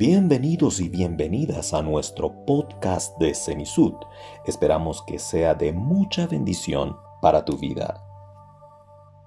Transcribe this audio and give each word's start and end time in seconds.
Bienvenidos 0.00 0.80
y 0.80 0.88
bienvenidas 0.88 1.74
a 1.74 1.82
nuestro 1.82 2.46
podcast 2.46 3.20
de 3.20 3.34
Cenisud. 3.34 3.92
Esperamos 4.46 5.04
que 5.06 5.18
sea 5.18 5.54
de 5.54 5.74
mucha 5.74 6.26
bendición 6.26 6.96
para 7.20 7.44
tu 7.44 7.58
vida. 7.58 8.02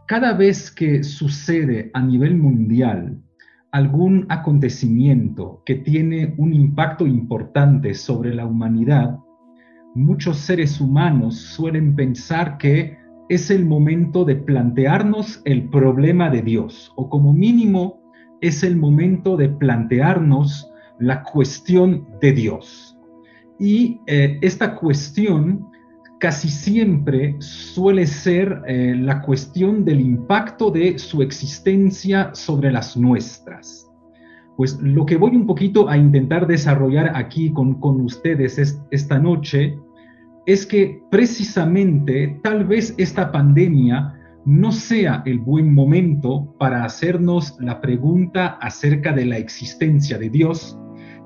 Cada 0.07 0.33
vez 0.33 0.71
que 0.71 1.03
sucede 1.03 1.91
a 1.93 2.01
nivel 2.01 2.37
mundial 2.37 3.21
algún 3.71 4.25
acontecimiento 4.29 5.61
que 5.63 5.75
tiene 5.75 6.33
un 6.39 6.55
impacto 6.55 7.05
importante 7.05 7.93
sobre 7.93 8.33
la 8.33 8.47
humanidad, 8.47 9.19
muchos 9.93 10.37
seres 10.37 10.81
humanos 10.81 11.35
suelen 11.37 11.95
pensar 11.95 12.57
que 12.57 12.97
es 13.29 13.51
el 13.51 13.63
momento 13.63 14.25
de 14.25 14.37
plantearnos 14.37 15.39
el 15.45 15.69
problema 15.69 16.31
de 16.31 16.41
Dios, 16.41 16.91
o 16.95 17.11
como 17.11 17.31
mínimo 17.31 18.02
es 18.43 18.61
el 18.61 18.75
momento 18.75 19.37
de 19.37 19.49
plantearnos 19.49 20.69
la 20.99 21.23
cuestión 21.23 22.05
de 22.21 22.33
Dios. 22.33 22.97
Y 23.57 24.01
eh, 24.05 24.37
esta 24.41 24.75
cuestión 24.75 25.67
casi 26.19 26.49
siempre 26.49 27.35
suele 27.39 28.05
ser 28.05 28.61
eh, 28.67 28.95
la 28.97 29.21
cuestión 29.21 29.85
del 29.85 30.01
impacto 30.01 30.71
de 30.71 30.99
su 30.99 31.21
existencia 31.21 32.31
sobre 32.33 32.71
las 32.71 32.97
nuestras. 32.97 33.89
Pues 34.57 34.77
lo 34.81 35.05
que 35.05 35.17
voy 35.17 35.35
un 35.35 35.47
poquito 35.47 35.89
a 35.89 35.97
intentar 35.97 36.45
desarrollar 36.45 37.13
aquí 37.15 37.51
con, 37.51 37.79
con 37.79 38.01
ustedes 38.01 38.77
esta 38.91 39.19
noche 39.19 39.79
es 40.45 40.65
que 40.65 41.01
precisamente 41.09 42.39
tal 42.43 42.65
vez 42.65 42.93
esta 42.97 43.31
pandemia 43.31 44.13
no 44.45 44.71
sea 44.71 45.23
el 45.25 45.39
buen 45.39 45.73
momento 45.73 46.55
para 46.59 46.83
hacernos 46.83 47.55
la 47.59 47.79
pregunta 47.79 48.57
acerca 48.61 49.13
de 49.13 49.25
la 49.25 49.37
existencia 49.37 50.17
de 50.17 50.29
Dios 50.29 50.77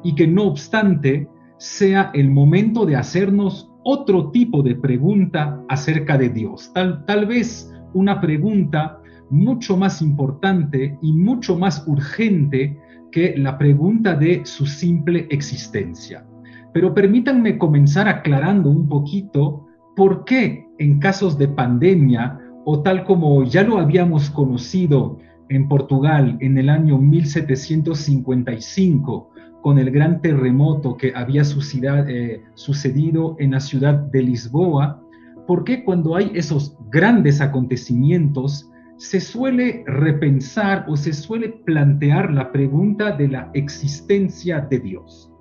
y 0.03 0.13
que 0.15 0.27
no 0.27 0.43
obstante 0.43 1.27
sea 1.57 2.11
el 2.13 2.29
momento 2.29 2.85
de 2.85 2.95
hacernos 2.95 3.71
otro 3.83 4.29
tipo 4.31 4.61
de 4.61 4.75
pregunta 4.75 5.59
acerca 5.69 6.17
de 6.17 6.29
Dios. 6.29 6.71
Tal, 6.73 7.05
tal 7.05 7.25
vez 7.25 7.71
una 7.93 8.21
pregunta 8.21 8.99
mucho 9.29 9.75
más 9.77 10.01
importante 10.01 10.97
y 11.01 11.13
mucho 11.13 11.57
más 11.57 11.87
urgente 11.87 12.77
que 13.11 13.35
la 13.37 13.57
pregunta 13.57 14.13
de 14.13 14.41
su 14.45 14.65
simple 14.65 15.27
existencia. 15.29 16.25
Pero 16.73 16.93
permítanme 16.93 17.57
comenzar 17.57 18.07
aclarando 18.07 18.69
un 18.69 18.87
poquito 18.87 19.65
por 19.95 20.25
qué 20.25 20.67
en 20.77 20.99
casos 20.99 21.37
de 21.37 21.47
pandemia 21.47 22.39
o 22.69 22.81
tal 22.81 23.05
como 23.05 23.45
ya 23.45 23.63
lo 23.63 23.77
habíamos 23.77 24.29
conocido 24.29 25.19
en 25.47 25.69
Portugal 25.69 26.37
en 26.41 26.57
el 26.57 26.67
año 26.67 26.97
1755 26.97 29.29
con 29.61 29.79
el 29.79 29.89
gran 29.89 30.19
terremoto 30.19 30.97
que 30.97 31.13
había 31.15 31.43
eh, 31.43 32.43
sucedido 32.55 33.37
en 33.39 33.51
la 33.51 33.61
ciudad 33.61 33.93
de 33.93 34.21
Lisboa, 34.21 35.01
¿por 35.47 35.63
qué 35.63 35.85
cuando 35.85 36.17
hay 36.17 36.29
esos 36.33 36.75
grandes 36.91 37.39
acontecimientos 37.39 38.69
se 38.97 39.21
suele 39.21 39.85
repensar 39.87 40.83
o 40.89 40.97
se 40.97 41.13
suele 41.13 41.47
plantear 41.63 42.33
la 42.33 42.51
pregunta 42.51 43.13
de 43.13 43.29
la 43.29 43.49
existencia 43.53 44.59
de 44.59 44.79
Dios? 44.79 45.31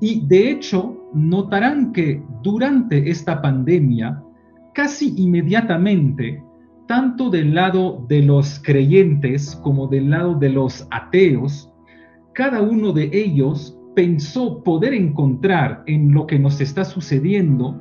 Y 0.00 0.24
de 0.28 0.52
hecho, 0.52 1.10
notarán 1.12 1.90
que 1.90 2.22
durante 2.44 3.10
esta 3.10 3.42
pandemia, 3.42 4.22
casi 4.74 5.12
inmediatamente, 5.16 6.44
tanto 6.88 7.28
del 7.28 7.54
lado 7.54 8.04
de 8.08 8.22
los 8.22 8.60
creyentes 8.64 9.54
como 9.62 9.86
del 9.86 10.10
lado 10.10 10.34
de 10.34 10.48
los 10.48 10.88
ateos, 10.90 11.70
cada 12.32 12.62
uno 12.62 12.92
de 12.92 13.10
ellos 13.12 13.78
pensó 13.94 14.64
poder 14.64 14.94
encontrar 14.94 15.82
en 15.86 16.12
lo 16.12 16.26
que 16.26 16.38
nos 16.38 16.62
está 16.62 16.86
sucediendo 16.86 17.78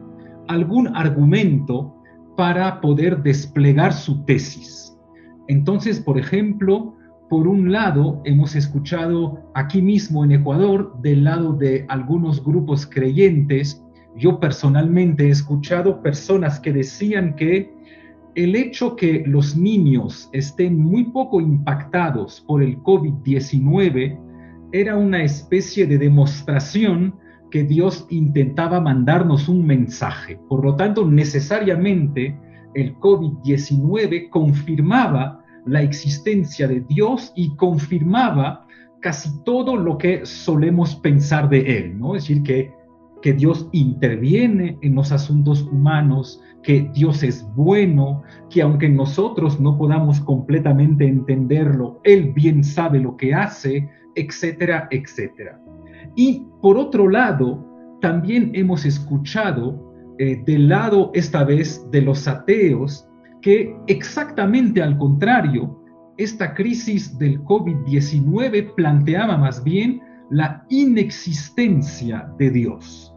algún 0.50 0.94
argumento 0.94 1.96
para 2.36 2.82
poder 2.82 3.24
desplegar 3.24 3.94
su 3.94 4.26
tesis. 4.26 4.98
Entonces, 5.48 6.02
por 6.02 6.20
ejemplo, 6.20 6.94
por 7.30 7.48
un 7.48 7.72
lado, 7.72 8.22
hemos 8.26 8.56
escuchado 8.56 9.50
aquí 9.56 9.82
mismo 9.82 10.26
en 10.26 10.34
Ecuador, 10.34 11.00
del 11.02 11.24
lado 11.24 11.54
de 11.54 11.86
algunos 11.88 12.44
grupos 12.44 12.86
creyentes, 12.86 13.82
yo 14.18 14.40
personalmente 14.40 15.28
he 15.28 15.30
escuchado 15.30 16.02
personas 16.02 16.60
que 16.60 16.74
decían 16.74 17.36
que 17.36 17.72
el 18.38 18.56
hecho 18.56 18.96
que 18.96 19.24
los 19.26 19.58
niños 19.58 20.30
estén 20.32 20.78
muy 20.78 21.06
poco 21.06 21.42
impactados 21.42 22.42
por 22.42 22.62
el 22.62 22.78
COVID-19 22.84 24.16
era 24.72 24.96
una 24.96 25.24
especie 25.24 25.88
de 25.88 25.98
demostración 25.98 27.16
que 27.50 27.64
Dios 27.64 28.06
intentaba 28.12 28.80
mandarnos 28.80 29.50
un 29.50 29.66
mensaje. 29.66 30.40
Por 30.48 30.64
lo 30.64 30.76
tanto, 30.76 31.10
necesariamente 31.10 32.38
el 32.76 32.96
COVID-19 33.00 34.30
confirmaba 34.30 35.44
la 35.66 35.82
existencia 35.82 36.68
de 36.68 36.82
Dios 36.82 37.34
y 37.36 37.56
confirmaba 37.56 38.68
casi 39.02 39.32
todo 39.46 39.76
lo 39.76 39.98
que 39.98 40.28
solemos 40.28 40.96
pensar 40.98 41.50
de 41.50 41.80
Él, 41.80 41.98
¿no? 41.98 42.16
Es 42.16 42.28
decir, 42.28 42.44
que, 42.44 42.72
que 43.28 43.34
Dios 43.34 43.68
interviene 43.74 44.80
en 44.82 44.96
los 44.96 45.12
asuntos 45.12 45.64
humanos, 45.64 46.42
que 46.64 46.90
Dios 46.94 47.24
es 47.24 47.46
bueno, 47.58 48.24
que 48.50 48.62
aunque 48.62 48.88
nosotros 48.88 49.60
no 49.60 49.78
podamos 49.78 50.22
completamente 50.22 51.06
entenderlo, 51.06 52.00
Él 52.06 52.32
bien 52.32 52.64
sabe 52.64 53.02
lo 53.02 53.18
que 53.18 53.34
hace, 53.34 53.90
etcétera, 54.16 54.88
etcétera. 54.92 55.62
Y 56.16 56.46
por 56.62 56.78
otro 56.78 57.10
lado, 57.10 57.68
también 58.00 58.52
hemos 58.54 58.86
escuchado 58.86 59.94
eh, 60.20 60.42
del 60.46 60.70
lado 60.70 61.12
esta 61.14 61.44
vez 61.44 61.86
de 61.92 62.04
los 62.04 62.30
ateos 62.30 63.10
que 63.42 63.76
exactamente 63.88 64.82
al 64.82 64.98
contrario, 64.98 65.84
esta 66.16 66.54
crisis 66.54 67.20
del 67.20 67.44
COVID-19 67.44 68.74
planteaba 68.76 69.36
más 69.36 69.62
bien 69.66 70.00
la 70.30 70.66
inexistencia 70.70 72.34
de 72.40 72.52
Dios, 72.52 73.14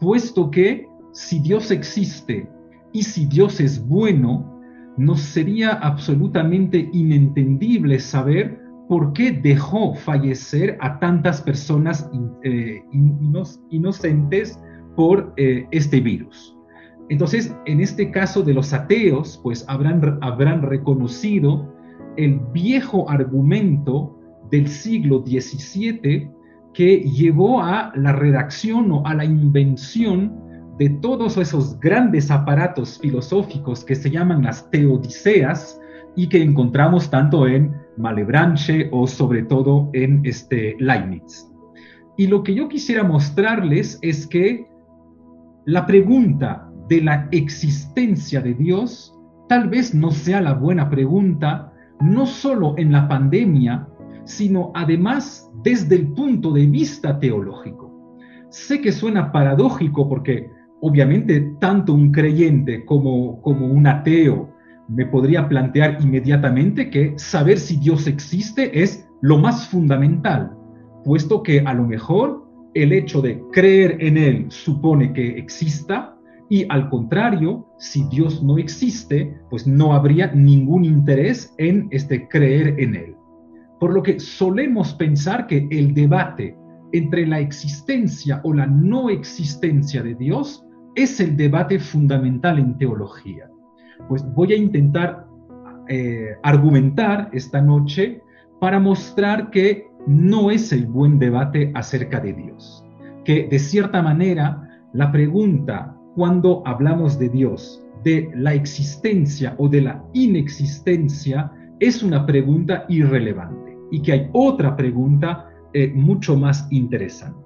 puesto 0.00 0.50
que 0.50 0.88
si 1.12 1.38
Dios 1.40 1.70
existe 1.70 2.48
y 2.92 3.02
si 3.02 3.26
Dios 3.26 3.60
es 3.60 3.86
bueno, 3.86 4.60
nos 4.96 5.20
sería 5.20 5.72
absolutamente 5.72 6.88
inentendible 6.92 7.98
saber 8.00 8.60
por 8.88 9.12
qué 9.12 9.30
dejó 9.30 9.94
fallecer 9.94 10.76
a 10.80 10.98
tantas 10.98 11.40
personas 11.40 12.10
eh, 12.42 12.82
inocentes 13.70 14.58
por 14.96 15.32
eh, 15.36 15.66
este 15.70 16.00
virus. 16.00 16.56
Entonces, 17.08 17.54
en 17.66 17.80
este 17.80 18.10
caso 18.10 18.42
de 18.42 18.54
los 18.54 18.72
ateos, 18.72 19.38
pues 19.42 19.64
habrán, 19.68 20.18
habrán 20.22 20.62
reconocido 20.62 21.72
el 22.16 22.40
viejo 22.52 23.08
argumento 23.08 24.18
del 24.50 24.68
siglo 24.68 25.24
XVII 25.24 26.30
que 26.74 27.00
llevó 27.00 27.62
a 27.62 27.92
la 27.94 28.12
redacción 28.12 28.92
o 28.92 29.06
a 29.06 29.14
la 29.14 29.24
invención 29.24 30.38
de 30.78 30.88
todos 30.88 31.36
esos 31.36 31.78
grandes 31.78 32.30
aparatos 32.30 32.98
filosóficos 32.98 33.84
que 33.84 33.94
se 33.94 34.10
llaman 34.10 34.42
las 34.42 34.70
teodiceas 34.70 35.80
y 36.16 36.28
que 36.28 36.42
encontramos 36.42 37.10
tanto 37.10 37.46
en 37.46 37.74
Malebranche 37.96 38.88
o 38.92 39.06
sobre 39.06 39.42
todo 39.42 39.90
en 39.92 40.22
este 40.24 40.76
Leibniz. 40.78 41.46
Y 42.16 42.26
lo 42.26 42.42
que 42.42 42.54
yo 42.54 42.68
quisiera 42.68 43.04
mostrarles 43.04 43.98
es 44.02 44.26
que 44.26 44.66
la 45.66 45.86
pregunta 45.86 46.68
de 46.88 47.02
la 47.02 47.28
existencia 47.30 48.40
de 48.40 48.54
Dios 48.54 49.14
tal 49.48 49.68
vez 49.68 49.94
no 49.94 50.10
sea 50.10 50.40
la 50.40 50.54
buena 50.54 50.88
pregunta, 50.88 51.72
no 52.00 52.24
solo 52.24 52.74
en 52.78 52.92
la 52.92 53.08
pandemia, 53.08 53.86
sino 54.30 54.70
además 54.74 55.50
desde 55.64 55.96
el 55.96 56.08
punto 56.12 56.52
de 56.52 56.66
vista 56.66 57.18
teológico. 57.18 57.90
Sé 58.48 58.80
que 58.80 58.92
suena 58.92 59.32
paradójico 59.32 60.08
porque 60.08 60.48
obviamente 60.80 61.52
tanto 61.60 61.92
un 61.92 62.12
creyente 62.12 62.84
como, 62.84 63.42
como 63.42 63.66
un 63.66 63.86
ateo 63.86 64.54
me 64.88 65.06
podría 65.06 65.48
plantear 65.48 65.98
inmediatamente 66.00 66.90
que 66.90 67.14
saber 67.16 67.58
si 67.58 67.76
Dios 67.76 68.06
existe 68.06 68.82
es 68.82 69.06
lo 69.20 69.38
más 69.38 69.68
fundamental, 69.68 70.52
puesto 71.04 71.42
que 71.42 71.60
a 71.60 71.74
lo 71.74 71.84
mejor 71.86 72.48
el 72.74 72.92
hecho 72.92 73.20
de 73.20 73.42
creer 73.52 73.96
en 74.00 74.16
Él 74.16 74.46
supone 74.48 75.12
que 75.12 75.38
exista 75.38 76.16
y 76.48 76.66
al 76.68 76.88
contrario, 76.88 77.66
si 77.78 78.04
Dios 78.08 78.42
no 78.42 78.58
existe, 78.58 79.36
pues 79.50 79.66
no 79.66 79.92
habría 79.92 80.32
ningún 80.32 80.84
interés 80.84 81.54
en 81.58 81.88
este 81.92 82.26
creer 82.26 82.74
en 82.78 82.96
Él. 82.96 83.16
Por 83.80 83.94
lo 83.94 84.02
que 84.02 84.20
solemos 84.20 84.92
pensar 84.92 85.46
que 85.46 85.66
el 85.70 85.94
debate 85.94 86.54
entre 86.92 87.26
la 87.26 87.40
existencia 87.40 88.42
o 88.44 88.52
la 88.52 88.66
no 88.66 89.08
existencia 89.08 90.02
de 90.02 90.14
Dios 90.14 90.62
es 90.94 91.18
el 91.18 91.34
debate 91.34 91.78
fundamental 91.78 92.58
en 92.58 92.76
teología. 92.76 93.50
Pues 94.06 94.22
voy 94.34 94.52
a 94.52 94.56
intentar 94.56 95.26
eh, 95.88 96.36
argumentar 96.42 97.30
esta 97.32 97.62
noche 97.62 98.20
para 98.60 98.78
mostrar 98.78 99.50
que 99.50 99.86
no 100.06 100.50
es 100.50 100.74
el 100.74 100.86
buen 100.86 101.18
debate 101.18 101.72
acerca 101.74 102.20
de 102.20 102.34
Dios. 102.34 102.84
Que 103.24 103.48
de 103.48 103.58
cierta 103.58 104.02
manera 104.02 104.68
la 104.92 105.10
pregunta 105.10 105.96
cuando 106.14 106.62
hablamos 106.66 107.18
de 107.18 107.30
Dios, 107.30 107.82
de 108.04 108.30
la 108.34 108.52
existencia 108.52 109.54
o 109.56 109.70
de 109.70 109.80
la 109.80 110.04
inexistencia, 110.12 111.50
es 111.78 112.02
una 112.02 112.26
pregunta 112.26 112.84
irrelevante 112.90 113.69
y 113.90 114.02
que 114.02 114.12
hay 114.12 114.30
otra 114.32 114.76
pregunta 114.76 115.48
eh, 115.72 115.92
mucho 115.94 116.36
más 116.36 116.66
interesante. 116.70 117.38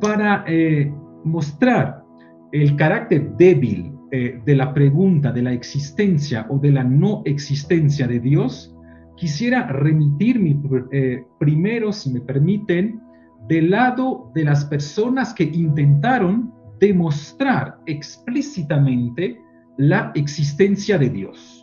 Para 0.00 0.44
eh, 0.46 0.92
mostrar 1.24 2.04
el 2.52 2.76
carácter 2.76 3.36
débil 3.36 3.94
eh, 4.12 4.40
de 4.44 4.54
la 4.54 4.72
pregunta 4.72 5.32
de 5.32 5.42
la 5.42 5.52
existencia 5.52 6.46
o 6.48 6.58
de 6.58 6.70
la 6.70 6.84
no 6.84 7.22
existencia 7.24 8.06
de 8.06 8.20
Dios, 8.20 8.72
quisiera 9.16 9.66
remitirme 9.66 10.60
eh, 10.92 11.24
primero, 11.40 11.92
si 11.92 12.12
me 12.12 12.20
permiten, 12.20 13.00
del 13.48 13.70
lado 13.70 14.30
de 14.34 14.44
las 14.44 14.66
personas 14.66 15.34
que 15.34 15.44
intentaron 15.44 16.52
demostrar 16.78 17.78
explícitamente 17.86 19.36
la 19.78 20.12
existencia 20.14 20.96
de 20.96 21.10
Dios. 21.10 21.53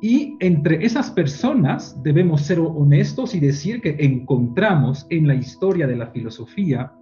Y 0.00 0.36
entre 0.40 0.84
esas 0.84 1.10
personas 1.10 2.02
debemos 2.02 2.42
ser 2.42 2.58
honestos 2.58 3.34
y 3.34 3.40
decir 3.40 3.80
que 3.82 3.96
encontramos 3.98 5.06
en 5.10 5.26
la 5.26 5.34
historia 5.34 5.86
de 5.86 5.96
la 5.96 6.06
filosofía 6.06 6.92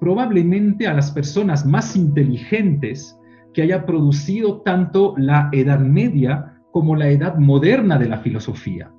probablemente 0.00 0.88
a 0.88 0.94
las 0.94 1.12
personas 1.12 1.64
más 1.64 1.94
inteligentes 1.94 3.16
que 3.52 3.62
haya 3.62 3.84
producido 3.84 4.62
tanto 4.62 5.14
la 5.16 5.48
Edad 5.52 5.80
Media 5.80 6.56
como 6.72 6.96
la 6.96 7.08
Edad 7.10 7.36
Moderna 7.36 7.98
de 7.98 8.08
la 8.08 8.18
filosofía. 8.18 8.90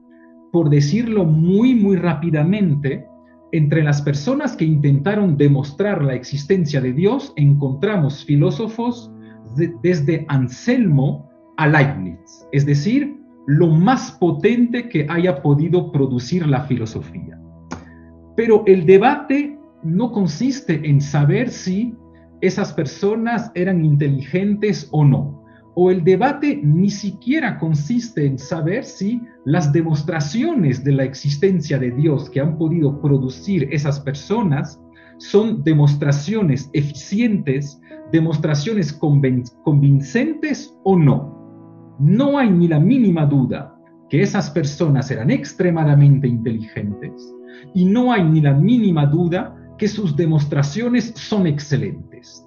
Por 0.51 0.69
decirlo 0.69 1.25
muy, 1.25 1.73
muy 1.73 1.95
rápidamente, 1.95 3.07
entre 3.51 3.83
las 3.83 4.01
personas 4.01 4.55
que 4.55 4.65
intentaron 4.65 5.37
demostrar 5.37 6.03
la 6.03 6.13
existencia 6.13 6.79
de 6.79 6.93
Dios, 6.93 7.33
encontramos 7.35 8.23
filósofos 8.23 9.11
desde 9.81 10.25
Anselmo 10.29 11.29
a 11.57 11.67
Leibniz, 11.67 12.47
es 12.51 12.65
decir, 12.65 13.20
lo 13.47 13.67
más 13.67 14.11
potente 14.13 14.87
que 14.89 15.05
haya 15.09 15.41
podido 15.41 15.91
producir 15.91 16.47
la 16.47 16.61
filosofía. 16.61 17.39
Pero 18.35 18.63
el 18.65 18.85
debate 18.85 19.57
no 19.83 20.11
consiste 20.11 20.87
en 20.87 21.01
saber 21.01 21.49
si 21.49 21.95
esas 22.41 22.73
personas 22.73 23.51
eran 23.55 23.83
inteligentes 23.83 24.87
o 24.91 25.03
no 25.03 25.41
o 25.75 25.89
el 25.89 26.03
debate 26.03 26.59
ni 26.63 26.89
siquiera 26.89 27.57
consiste 27.57 28.25
en 28.25 28.37
saber 28.37 28.83
si 28.83 29.21
las 29.45 29.71
demostraciones 29.71 30.83
de 30.83 30.91
la 30.91 31.03
existencia 31.03 31.79
de 31.79 31.91
Dios 31.91 32.29
que 32.29 32.41
han 32.41 32.57
podido 32.57 33.01
producir 33.01 33.67
esas 33.71 33.99
personas 33.99 34.79
son 35.17 35.63
demostraciones 35.63 36.69
eficientes, 36.73 37.79
demostraciones 38.11 38.91
convincentes 38.91 40.75
o 40.83 40.97
no. 40.97 41.40
No 42.01 42.37
hay 42.37 42.49
ni 42.49 42.67
la 42.67 42.79
mínima 42.79 43.25
duda 43.25 43.77
que 44.09 44.21
esas 44.21 44.49
personas 44.49 45.09
eran 45.11 45.31
extremadamente 45.31 46.27
inteligentes 46.27 47.33
y 47.73 47.85
no 47.85 48.11
hay 48.11 48.23
ni 48.23 48.41
la 48.41 48.53
mínima 48.53 49.05
duda 49.05 49.55
que 49.77 49.87
sus 49.87 50.15
demostraciones 50.15 51.13
son 51.15 51.47
excelentes. 51.47 52.45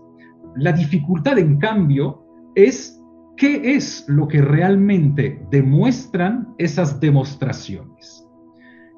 La 0.56 0.72
dificultad, 0.72 1.38
en 1.38 1.58
cambio, 1.58 2.22
es 2.54 3.00
¿Qué 3.36 3.74
es 3.74 4.04
lo 4.06 4.28
que 4.28 4.40
realmente 4.40 5.44
demuestran 5.50 6.54
esas 6.58 7.00
demostraciones? 7.00 8.24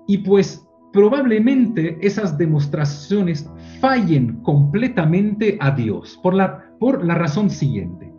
Y 0.07 0.19
pues 0.19 0.69
probablemente 0.93 1.97
esas 2.03 2.37
demostraciones 2.37 3.51
fallen 3.81 4.43
completamente 4.43 5.57
a 5.61 5.71
Dios 5.71 6.21
por 6.23 6.35
la, 6.35 6.67
por 6.79 7.03
la 7.03 7.15
razón 7.15 7.49
siguiente. 7.49 8.13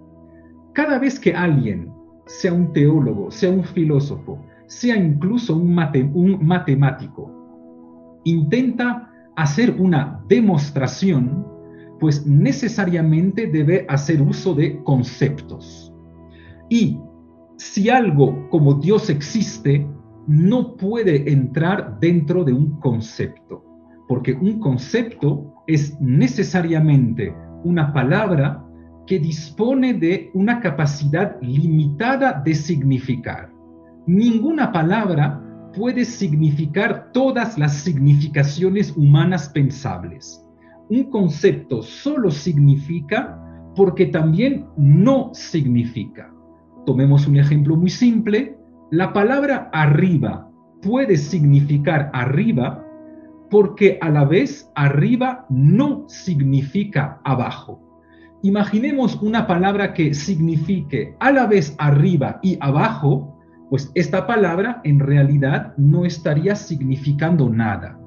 Cada 0.74 0.98
vez 0.98 1.19
que 1.19 1.36
alguien, 1.36 1.92
sea 2.27 2.53
un 2.53 2.71
teólogo, 2.74 3.31
sea 3.31 3.50
un 3.50 3.63
filósofo, 3.63 4.45
sea 4.68 4.95
incluso 4.95 5.56
un, 5.56 5.77
un 6.13 6.45
matemático, 6.45 7.31
intenta 8.25 9.09
hacer 9.35 9.75
una 9.79 10.21
demostración, 10.27 11.45
pues 12.00 12.25
necesariamente 12.25 13.47
debe 13.47 13.85
hacer 13.89 14.21
uso 14.21 14.53
de 14.53 14.83
conceptos. 14.83 15.94
Y 16.69 17.00
si 17.57 17.89
algo 17.89 18.50
como 18.50 18.75
Dios 18.75 19.09
existe, 19.09 19.88
no 20.27 20.75
puede 20.75 21.31
entrar 21.31 22.00
dentro 22.00 22.44
de 22.44 22.53
un 22.53 22.79
concepto, 22.79 23.63
porque 24.07 24.33
un 24.33 24.59
concepto 24.59 25.53
es 25.68 26.00
necesariamente 26.01 27.33
una 27.63 27.94
palabra 27.94 28.67
que 29.07 29.19
dispone 29.19 29.94
de 29.94 30.30
una 30.33 30.59
capacidad 30.59 31.38
limitada 31.42 32.42
de 32.45 32.54
significar. 32.54 33.50
Ninguna 34.06 34.71
palabra 34.71 35.42
puede 35.74 36.06
significar 36.06 37.12
todas 37.13 37.57
las 37.57 37.74
significaciones 37.74 38.95
humanas 38.95 39.50
pensables. 39.50 40.44
Un 40.89 41.09
concepto 41.09 41.81
solo 41.81 42.30
significa 42.31 43.42
porque 43.75 44.07
también 44.07 44.65
no 44.77 45.31
significa. 45.33 46.33
Tomemos 46.86 47.27
un 47.27 47.38
ejemplo 47.38 47.75
muy 47.75 47.89
simple. 47.89 48.57
La 48.92 49.13
palabra 49.13 49.69
arriba 49.74 50.50
puede 50.81 51.18
significar 51.18 52.10
arriba 52.13 52.83
porque 53.50 53.98
a 54.01 54.10
la 54.10 54.25
vez 54.25 54.69
arriba 54.75 55.45
no 55.50 56.06
significa 56.07 57.21
abajo. 57.24 57.87
Imaginemos 58.44 59.16
una 59.22 59.48
palabra 59.48 59.94
que 59.94 60.13
signifique 60.13 61.16
a 61.19 61.31
la 61.31 61.48
vez 61.48 61.75
arriba 61.80 62.39
y 62.44 62.57
abajo, 62.62 63.36
pues 63.69 63.92
esta 63.95 64.28
palabra 64.28 64.80
en 64.84 65.00
realidad 65.00 65.74
no 65.78 66.06
estaría 66.06 66.56
significando 66.56 67.50
nada. 67.50 68.00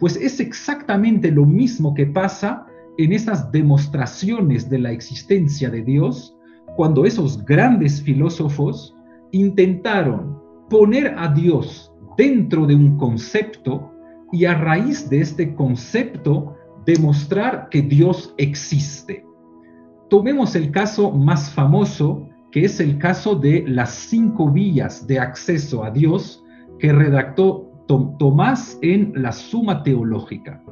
Pues 0.00 0.16
es 0.16 0.40
exactamente 0.40 1.30
lo 1.30 1.46
mismo 1.46 1.94
que 1.94 2.06
pasa 2.06 2.66
en 2.98 3.12
esas 3.12 3.52
demostraciones 3.52 4.68
de 4.68 4.80
la 4.80 4.90
existencia 4.90 5.70
de 5.70 5.82
Dios 5.82 6.36
cuando 6.76 7.04
esos 7.04 7.44
grandes 7.44 8.02
filósofos 8.02 8.96
intentaron 9.30 10.38
poner 10.68 11.14
a 11.16 11.32
Dios 11.32 11.92
dentro 12.16 12.66
de 12.66 12.74
un 12.74 12.96
concepto 12.98 13.92
y 14.32 14.44
a 14.44 14.54
raíz 14.54 15.08
de 15.08 15.20
este 15.20 15.54
concepto 15.54 16.56
demostrar 16.84 17.68
que 17.70 17.82
Dios 17.82 18.34
existe. 18.38 19.27
Tomemos 20.08 20.54
el 20.56 20.70
caso 20.70 21.10
más 21.10 21.50
famoso, 21.50 22.28
que 22.50 22.64
es 22.64 22.80
el 22.80 22.98
caso 22.98 23.34
de 23.34 23.64
las 23.66 23.90
cinco 23.90 24.50
vías 24.50 25.06
de 25.06 25.18
acceso 25.18 25.84
a 25.84 25.90
Dios 25.90 26.44
que 26.78 26.92
redactó 26.92 27.64
Tomás 27.86 28.78
en 28.82 29.12
la 29.14 29.32
Suma 29.32 29.82
Teológica. 29.82 30.62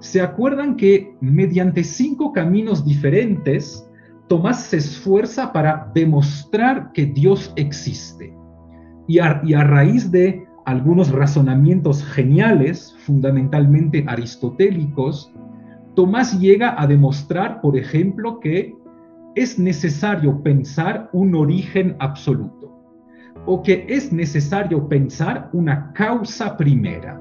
¿Se 0.00 0.20
acuerdan 0.20 0.76
que 0.76 1.16
mediante 1.20 1.84
cinco 1.84 2.32
caminos 2.32 2.84
diferentes 2.84 3.86
Tomás 4.28 4.64
se 4.64 4.78
esfuerza 4.78 5.52
para 5.52 5.90
demostrar 5.94 6.90
que 6.92 7.06
Dios 7.06 7.52
existe. 7.54 8.36
Y 9.06 9.20
a, 9.20 9.40
raíz 9.62 10.10
de 10.10 10.44
algunos 10.64 11.12
razonamientos 11.12 12.04
geniales, 12.04 12.96
fundamentalmente 13.04 14.04
aristotélicos, 14.08 15.32
Tomás 15.96 16.38
llega 16.38 16.80
a 16.80 16.86
demostrar, 16.86 17.62
por 17.62 17.74
ejemplo, 17.74 18.38
que 18.38 18.76
es 19.34 19.58
necesario 19.58 20.42
pensar 20.42 21.08
un 21.14 21.34
origen 21.34 21.96
absoluto 22.00 22.66
o 23.46 23.62
que 23.62 23.86
es 23.88 24.12
necesario 24.12 24.86
pensar 24.88 25.48
una 25.54 25.94
causa 25.94 26.54
primera, 26.58 27.18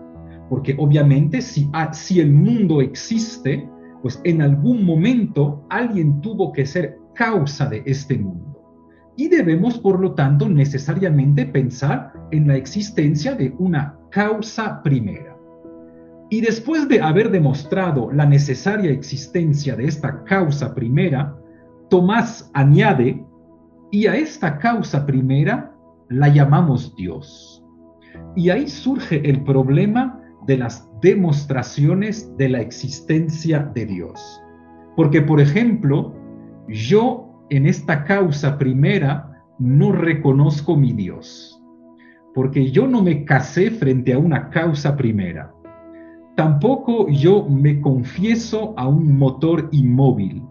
porque 0.49 0.75
obviamente 0.77 1.41
si, 1.41 1.69
si 1.93 2.19
el 2.19 2.33
mundo 2.33 2.81
existe, 2.81 3.65
pues 4.01 4.19
en 4.25 4.41
algún 4.41 4.83
momento 4.83 5.65
alguien 5.69 6.19
tuvo 6.19 6.51
que 6.51 6.65
ser 6.65 6.97
causa 7.13 7.67
de 7.69 7.81
este 7.85 8.17
mundo. 8.17 8.61
Y 9.15 9.29
debemos, 9.29 9.77
por 9.77 10.01
lo 10.01 10.15
tanto, 10.15 10.49
necesariamente 10.49 11.45
pensar 11.45 12.11
en 12.31 12.49
la 12.49 12.57
existencia 12.57 13.35
de 13.35 13.55
una 13.57 13.97
causa 14.11 14.83
primera. 14.83 15.34
Y 16.29 16.41
después 16.41 16.87
de 16.87 17.01
haber 17.01 17.29
demostrado 17.29 18.11
la 18.11 18.25
necesaria 18.25 18.91
existencia 18.91 19.75
de 19.75 19.85
esta 19.85 20.23
causa 20.23 20.73
primera, 20.73 21.35
Tomás 21.89 22.49
añade, 22.53 23.23
y 23.91 24.07
a 24.07 24.15
esta 24.15 24.57
causa 24.57 25.05
primera 25.05 25.71
la 26.09 26.27
llamamos 26.27 26.95
Dios. 26.95 27.63
Y 28.35 28.49
ahí 28.49 28.67
surge 28.67 29.27
el 29.29 29.43
problema 29.43 30.19
de 30.47 30.57
las 30.57 30.89
demostraciones 31.01 32.35
de 32.37 32.49
la 32.49 32.61
existencia 32.61 33.71
de 33.73 33.85
Dios. 33.85 34.41
Porque, 34.95 35.21
por 35.21 35.39
ejemplo, 35.39 36.15
yo 36.67 37.45
en 37.49 37.67
esta 37.67 38.03
causa 38.03 38.57
primera 38.57 39.43
no 39.59 39.91
reconozco 39.91 40.75
mi 40.75 40.93
Dios, 40.93 41.61
porque 42.33 42.71
yo 42.71 42.87
no 42.87 43.01
me 43.01 43.23
casé 43.23 43.71
frente 43.71 44.13
a 44.13 44.17
una 44.17 44.49
causa 44.49 44.95
primera. 44.97 45.54
Tampoco 46.35 47.09
yo 47.09 47.47
me 47.49 47.81
confieso 47.81 48.73
a 48.77 48.87
un 48.87 49.17
motor 49.17 49.69
inmóvil. 49.71 50.43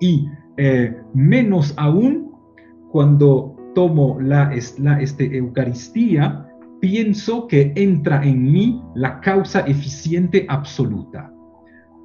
Y 0.00 0.28
eh, 0.56 0.96
menos 1.14 1.74
aún 1.76 2.32
cuando 2.90 3.56
tomo 3.74 4.18
la, 4.20 4.52
la 4.78 5.00
este, 5.00 5.36
Eucaristía, 5.36 6.46
pienso 6.80 7.46
que 7.46 7.72
entra 7.76 8.24
en 8.24 8.50
mí 8.50 8.82
la 8.94 9.20
causa 9.20 9.60
eficiente 9.60 10.46
absoluta. 10.48 11.32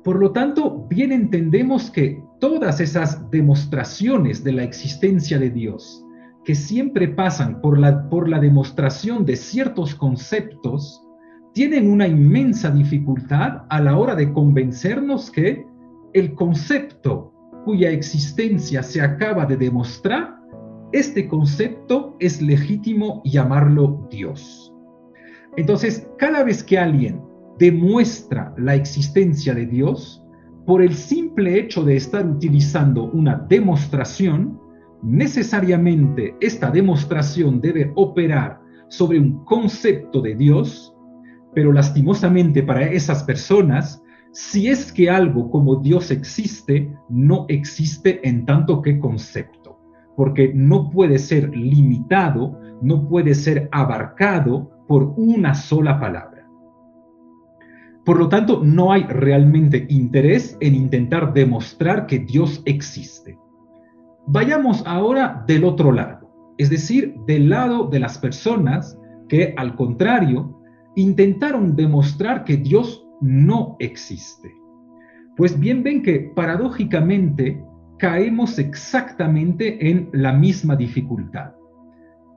Por 0.04 0.20
lo 0.20 0.32
tanto, 0.32 0.86
bien 0.90 1.12
entendemos 1.12 1.90
que 1.90 2.22
todas 2.40 2.82
esas 2.82 3.30
demostraciones 3.32 4.44
de 4.44 4.52
la 4.52 4.64
existencia 4.64 5.40
de 5.40 5.50
Dios, 5.50 6.06
que 6.44 6.56
siempre 6.56 7.08
pasan 7.08 7.62
por 7.62 7.80
la, 7.80 8.10
por 8.10 8.28
la 8.28 8.40
demostración 8.40 9.26
de 9.26 9.38
ciertos 9.38 9.96
conceptos, 9.96 11.02
tienen 11.54 11.90
una 11.90 12.08
inmensa 12.08 12.72
dificultad 12.72 13.64
a 13.70 13.80
la 13.80 13.98
hora 13.98 14.16
de 14.16 14.32
convencernos 14.34 15.30
que 15.32 15.66
el 16.14 16.34
concepto 16.34 17.32
cuya 17.64 17.92
existencia 17.92 18.84
se 18.84 19.02
acaba 19.02 19.46
de 19.46 19.58
demostrar, 19.58 20.36
este 20.92 21.28
concepto 21.28 22.16
es 22.20 22.42
legítimo 22.42 23.22
llamarlo 23.24 24.08
Dios. 24.12 24.74
Entonces, 25.56 26.08
cada 26.18 26.44
vez 26.44 26.64
que 26.64 26.78
alguien 26.78 27.22
demuestra 27.58 28.54
la 28.58 28.76
existencia 28.76 29.54
de 29.54 29.66
Dios, 29.66 30.24
por 30.66 30.82
el 30.82 30.94
simple 30.94 31.60
hecho 31.60 31.84
de 31.84 31.96
estar 31.96 32.26
utilizando 32.26 33.06
una 33.06 33.36
demostración, 33.50 34.60
necesariamente 35.02 36.36
esta 36.42 36.72
demostración 36.72 37.60
debe 37.62 37.92
operar 37.96 38.60
sobre 38.88 39.20
un 39.20 39.44
concepto 39.46 40.22
de 40.22 40.36
Dios, 40.36 40.93
pero 41.54 41.72
lastimosamente 41.72 42.64
para 42.64 42.84
esas 42.84 43.24
personas, 43.24 44.02
si 44.32 44.68
es 44.68 44.92
que 44.92 45.10
algo 45.10 45.50
como 45.52 45.76
Dios 45.76 46.10
existe, 46.10 46.92
no 47.10 47.46
existe 47.50 48.28
en 48.28 48.46
tanto 48.46 48.82
que 48.82 49.00
concepto, 49.00 49.80
porque 50.16 50.52
no 50.54 50.90
puede 50.90 51.20
ser 51.20 51.56
limitado, 51.56 52.60
no 52.82 53.08
puede 53.08 53.36
ser 53.36 53.70
abarcado 53.72 54.72
por 54.88 55.14
una 55.18 55.54
sola 55.54 56.00
palabra. 56.00 56.48
Por 58.06 58.18
lo 58.20 58.28
tanto, 58.28 58.62
no 58.64 58.92
hay 58.92 59.04
realmente 59.04 59.86
interés 59.90 60.58
en 60.60 60.76
intentar 60.76 61.34
demostrar 61.34 62.06
que 62.06 62.20
Dios 62.20 62.62
existe. 62.66 63.38
Vayamos 64.28 64.84
ahora 64.86 65.44
del 65.48 65.64
otro 65.64 65.92
lado, 65.92 66.30
es 66.58 66.70
decir, 66.70 67.16
del 67.28 67.50
lado 67.50 67.88
de 67.88 68.00
las 68.00 68.18
personas 68.18 68.98
que, 69.30 69.54
al 69.58 69.76
contrario, 69.76 70.60
intentaron 70.96 71.76
demostrar 71.76 72.44
que 72.44 72.58
Dios 72.58 73.06
no 73.22 73.76
existe. 73.80 74.54
Pues 75.36 75.60
bien 75.60 75.84
ven 75.84 76.04
que 76.04 76.32
paradójicamente 76.36 77.64
caemos 77.98 78.60
exactamente 78.60 79.90
en 79.90 80.10
la 80.14 80.34
misma 80.34 80.76
dificultad 80.76 81.54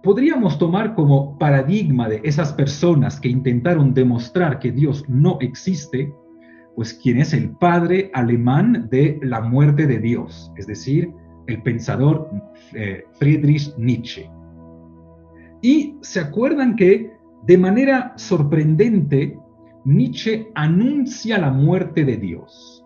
podríamos 0.06 0.56
tomar 0.56 0.94
como 0.94 1.36
paradigma 1.36 2.08
de 2.08 2.20
esas 2.22 2.52
personas 2.52 3.18
que 3.18 3.28
intentaron 3.28 3.92
demostrar 3.92 4.60
que 4.60 4.70
Dios 4.70 5.04
no 5.08 5.36
existe, 5.40 6.14
pues 6.76 6.94
quien 6.94 7.18
es 7.18 7.34
el 7.34 7.50
padre 7.56 8.12
alemán 8.14 8.86
de 8.88 9.18
la 9.20 9.40
muerte 9.40 9.84
de 9.84 9.98
Dios, 9.98 10.52
es 10.56 10.68
decir, 10.68 11.12
el 11.48 11.60
pensador 11.60 12.30
eh, 12.75 13.02
Friedrich 13.18 13.76
Nietzsche. 13.78 14.30
Y 15.60 15.96
se 16.02 16.20
acuerdan 16.20 16.76
que 16.76 17.10
de 17.47 17.59
manera 17.59 18.12
sorprendente 18.17 19.38
Nietzsche 19.85 20.50
anuncia 20.57 21.38
la 21.38 21.50
muerte 21.50 22.05
de 22.05 22.17
Dios. 22.17 22.85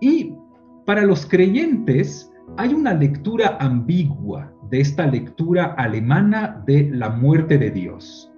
Y 0.00 0.34
para 0.84 1.04
los 1.04 1.24
creyentes 1.26 2.32
hay 2.56 2.74
una 2.74 2.92
lectura 2.92 3.56
ambigua 3.60 4.52
de 4.68 4.80
esta 4.80 5.06
lectura 5.06 5.74
alemana 5.78 6.62
de 6.66 6.90
la 6.90 7.10
muerte 7.10 7.56
de 7.56 7.70
Dios. 7.70 8.32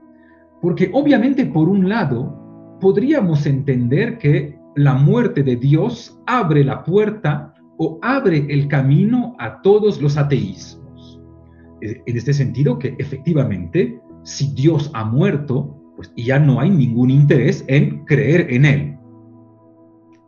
Porque 0.61 0.91
obviamente 0.93 1.47
por 1.47 1.71
un 1.71 1.89
lado 1.89 2.37
podríamos 2.81 3.47
entender 3.47 4.19
que 4.19 4.59
la 4.77 4.95
muerte 4.95 5.43
de 5.43 5.57
Dios 5.57 6.21
abre 6.27 6.65
la 6.65 6.85
puerta 6.85 7.55
o 7.79 7.99
abre 8.03 8.47
el 8.51 8.69
camino 8.69 9.35
a 9.39 9.63
todos 9.63 10.03
los 10.03 10.19
ateísmos. 10.19 11.19
Eh, 11.81 12.03
en 12.05 12.17
este 12.17 12.35
sentido 12.35 12.79
que 12.79 12.95
efectivamente 12.99 14.01
si 14.23 14.53
Dios 14.55 14.91
ha 14.95 15.05
muerto, 15.05 15.77
pues 15.97 16.13
ya 16.17 16.39
no 16.39 16.61
hay 16.61 16.71
ningún 16.71 17.11
interés 17.11 17.65
en 17.69 18.05
creer 18.05 18.47
en 18.51 18.65
Él. 18.65 18.97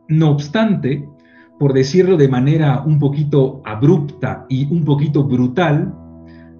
No 0.09 0.31
obstante, 0.31 1.09
por 1.59 1.73
decirlo 1.73 2.17
de 2.17 2.29
manera 2.29 2.83
un 2.83 2.99
poquito 2.99 3.63
abrupta 3.65 4.47
y 4.49 4.71
un 4.73 4.85
poquito 4.85 5.25
brutal, 5.25 5.95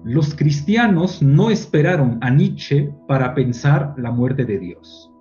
los 0.03 0.35
cristianos 0.35 1.21
no 1.21 1.49
esperaron 1.49 2.17
a 2.21 2.29
Nietzsche 2.29 2.91
para 3.07 3.33
pensar 3.33 3.93
la 3.97 4.11
muerte 4.11 4.45
de 4.45 4.59
Dios. 4.59 5.11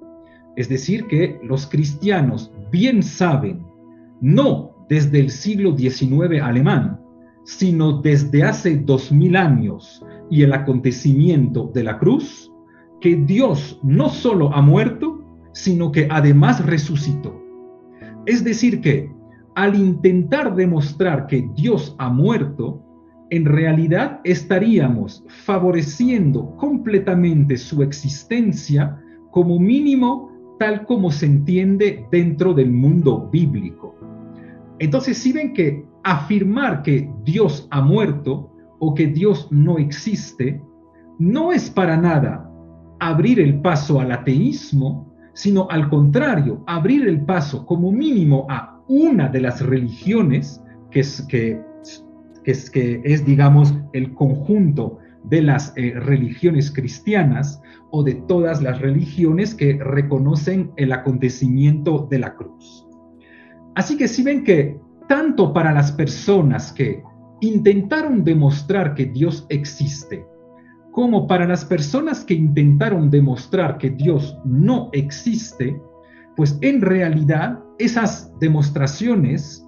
Es 0.57 0.69
decir, 0.69 1.07
que 1.07 1.39
los 1.43 1.67
cristianos 1.67 2.53
bien 2.71 3.03
saben, 3.03 3.65
no 4.21 4.87
desde 4.89 5.21
el 5.21 5.31
siglo 5.31 5.77
XIX 5.77 6.43
alemán, 6.43 7.01
sino 7.45 8.01
desde 8.01 8.45
hace 8.45 8.77
dos 8.77 9.11
mil 9.11 9.37
años 9.37 10.05
y 10.33 10.45
el 10.45 10.55
acontecimiento 10.55 11.71
de 11.75 11.85
la 11.85 11.99
cruz, 11.99 12.51
que 13.03 13.17
Dios 13.17 13.79
no 13.83 14.09
solo 14.09 14.51
ha 14.55 14.63
muerto, 14.63 15.23
sino 15.53 15.93
que 15.93 16.09
además 16.11 16.65
resucitó. 16.65 17.39
Es 18.25 18.43
decir, 18.43 18.81
que 18.81 19.13
al 19.55 19.75
intentar 19.75 20.57
demostrar 20.57 21.27
que 21.27 21.47
Dios 21.55 21.95
ha 21.99 22.09
muerto, 22.09 22.83
en 23.29 23.45
realidad 23.45 24.23
estaríamos 24.25 25.23
favoreciendo 25.29 26.57
completamente 26.57 27.59
su 27.59 27.83
existencia 27.83 28.99
como 29.33 29.61
mínimo 29.61 30.33
tal 30.59 30.87
como 30.87 31.11
se 31.11 31.27
entiende 31.27 32.07
dentro 32.11 32.55
del 32.55 32.73
mundo 32.73 33.29
bíblico. 33.31 33.95
Entonces, 34.79 35.19
si 35.19 35.31
ven 35.35 35.53
que 35.53 35.85
afirmar 36.05 36.83
que 36.83 37.11
Dios 37.23 37.69
ha 37.71 37.83
muerto 37.83 38.52
o 38.85 38.95
que 38.95 39.07
Dios 39.07 39.47
no 39.53 39.79
existe, 39.79 40.61
no 41.21 41.53
es 41.53 41.71
para 41.71 41.97
nada 41.97 42.51
abrir 42.99 43.39
el 43.39 43.61
paso 43.61 44.01
al 44.01 44.11
ateísmo, 44.11 45.09
sino 45.35 45.69
al 45.71 45.89
contrario, 45.89 46.65
abrir 46.67 47.07
el 47.07 47.25
paso 47.25 47.65
como 47.65 47.93
mínimo 47.93 48.45
a 48.51 48.83
una 48.89 49.29
de 49.29 49.41
las 49.41 49.65
religiones 49.65 50.61
que 50.91 50.99
es, 50.99 51.23
que, 51.29 51.63
es, 52.45 52.69
que 52.71 53.01
es 53.05 53.25
digamos, 53.25 53.73
el 53.93 54.13
conjunto 54.15 54.99
de 55.23 55.43
las 55.43 55.73
eh, 55.77 55.93
religiones 55.95 56.73
cristianas 56.73 57.63
o 57.93 58.03
de 58.03 58.15
todas 58.27 58.61
las 58.63 58.81
religiones 58.81 59.55
que 59.55 59.79
reconocen 59.81 60.73
el 60.77 60.91
acontecimiento 60.91 62.09
de 62.11 62.19
la 62.19 62.35
cruz. 62.35 62.85
Así 63.77 63.97
que 63.97 64.09
si 64.09 64.25
ven 64.25 64.43
que 64.43 64.81
tanto 65.09 65.53
para 65.53 65.73
las 65.73 65.93
personas 65.93 66.73
que 66.73 67.05
intentaron 67.43 68.25
demostrar 68.25 68.95
que 68.95 69.07
Dios 69.07 69.47
existe, 69.49 70.25
como 70.93 71.27
para 71.27 71.47
las 71.47 71.65
personas 71.65 72.25
que 72.25 72.35
intentaron 72.35 73.11
demostrar 73.11 73.79
que 73.79 73.91
Dios 73.91 74.39
no 74.45 74.91
existe, 74.93 75.81
pues 76.37 76.57
en 76.61 76.81
realidad 76.81 77.59
esas 77.79 78.33
demostraciones, 78.39 79.67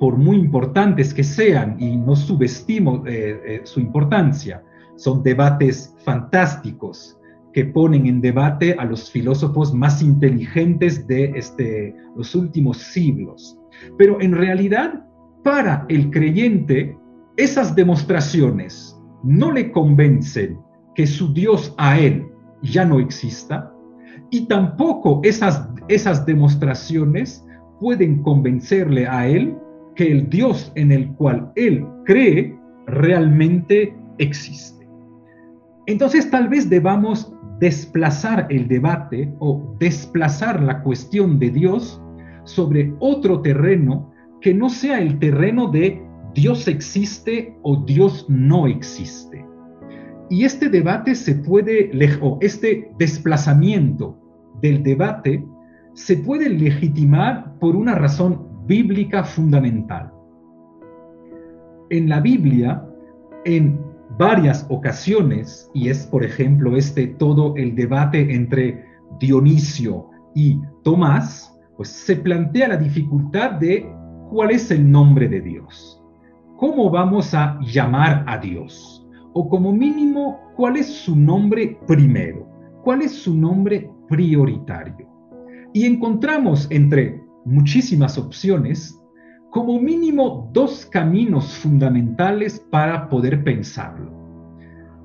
por 0.00 0.16
muy 0.16 0.36
importantes 0.36 1.14
que 1.14 1.22
sean, 1.22 1.76
y 1.78 1.96
no 1.96 2.16
subestimo 2.16 3.04
eh, 3.06 3.40
eh, 3.44 3.60
su 3.64 3.78
importancia, 3.78 4.64
son 4.96 5.22
debates 5.22 5.94
fantásticos 6.04 7.18
que 7.52 7.66
ponen 7.66 8.06
en 8.06 8.20
debate 8.20 8.74
a 8.78 8.84
los 8.84 9.10
filósofos 9.10 9.72
más 9.72 10.02
inteligentes 10.02 11.06
de 11.06 11.32
este, 11.36 11.94
los 12.16 12.34
últimos 12.34 12.78
siglos. 12.78 13.58
Pero 13.96 14.20
en 14.20 14.32
realidad, 14.32 15.06
para 15.44 15.86
el 15.88 16.10
creyente, 16.10 16.96
esas 17.36 17.74
demostraciones 17.74 18.98
no 19.22 19.52
le 19.52 19.70
convencen 19.72 20.58
que 20.94 21.06
su 21.06 21.32
Dios 21.32 21.74
a 21.78 21.98
él 21.98 22.26
ya 22.62 22.84
no 22.84 23.00
exista, 23.00 23.72
y 24.30 24.46
tampoco 24.46 25.20
esas, 25.24 25.68
esas 25.88 26.24
demostraciones 26.26 27.44
pueden 27.80 28.22
convencerle 28.22 29.06
a 29.06 29.26
él 29.26 29.56
que 29.94 30.10
el 30.10 30.28
Dios 30.30 30.72
en 30.74 30.92
el 30.92 31.12
cual 31.14 31.52
él 31.56 31.86
cree 32.04 32.56
realmente 32.86 33.96
existe. 34.18 34.88
Entonces 35.86 36.30
tal 36.30 36.48
vez 36.48 36.70
debamos 36.70 37.32
desplazar 37.58 38.46
el 38.50 38.68
debate 38.68 39.32
o 39.38 39.76
desplazar 39.78 40.62
la 40.62 40.82
cuestión 40.82 41.38
de 41.38 41.50
Dios 41.50 42.00
sobre 42.44 42.94
otro 42.98 43.40
terreno 43.40 44.10
que 44.40 44.54
no 44.54 44.68
sea 44.68 45.00
el 45.00 45.18
terreno 45.18 45.68
de 45.68 46.02
Dios 46.34 46.66
existe 46.68 47.56
o 47.62 47.76
Dios 47.84 48.26
no 48.28 48.66
existe. 48.66 49.44
Y 50.30 50.44
este 50.44 50.68
debate 50.68 51.14
se 51.14 51.34
puede, 51.34 51.90
o 52.22 52.38
este 52.40 52.90
desplazamiento 52.98 54.18
del 54.62 54.82
debate 54.82 55.44
se 55.94 56.16
puede 56.16 56.48
legitimar 56.48 57.58
por 57.58 57.76
una 57.76 57.94
razón 57.94 58.48
bíblica 58.66 59.24
fundamental. 59.24 60.10
En 61.90 62.08
la 62.08 62.20
Biblia, 62.20 62.82
en 63.44 63.78
varias 64.18 64.66
ocasiones, 64.70 65.70
y 65.74 65.88
es 65.88 66.06
por 66.06 66.24
ejemplo 66.24 66.76
este 66.76 67.08
todo 67.08 67.54
el 67.56 67.74
debate 67.74 68.34
entre 68.34 68.84
Dionisio 69.20 70.08
y 70.34 70.58
Tomás, 70.82 71.58
pues 71.76 71.88
se 71.88 72.16
plantea 72.16 72.68
la 72.68 72.76
dificultad 72.76 73.52
de 73.52 73.86
cuál 74.30 74.52
es 74.52 74.70
el 74.70 74.90
nombre 74.90 75.28
de 75.28 75.40
Dios. 75.40 75.91
¿Cómo 76.62 76.90
vamos 76.90 77.34
a 77.34 77.58
llamar 77.60 78.24
a 78.28 78.38
Dios? 78.38 79.04
O 79.32 79.48
como 79.48 79.72
mínimo, 79.72 80.38
¿cuál 80.54 80.76
es 80.76 80.86
su 80.86 81.16
nombre 81.16 81.76
primero? 81.88 82.48
¿Cuál 82.84 83.02
es 83.02 83.10
su 83.10 83.34
nombre 83.34 83.90
prioritario? 84.08 85.08
Y 85.72 85.86
encontramos 85.86 86.68
entre 86.70 87.20
muchísimas 87.44 88.16
opciones 88.16 88.96
como 89.50 89.80
mínimo 89.80 90.50
dos 90.52 90.86
caminos 90.86 91.52
fundamentales 91.52 92.60
para 92.70 93.08
poder 93.08 93.42
pensarlo. 93.42 94.12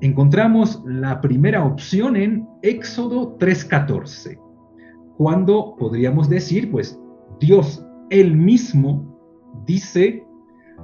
Encontramos 0.00 0.80
la 0.86 1.20
primera 1.20 1.64
opción 1.64 2.14
en 2.14 2.46
Éxodo 2.62 3.36
3:14, 3.36 4.38
cuando 5.16 5.74
podríamos 5.76 6.28
decir, 6.28 6.70
pues 6.70 6.96
Dios 7.40 7.84
él 8.10 8.36
mismo 8.36 9.18
dice, 9.66 10.24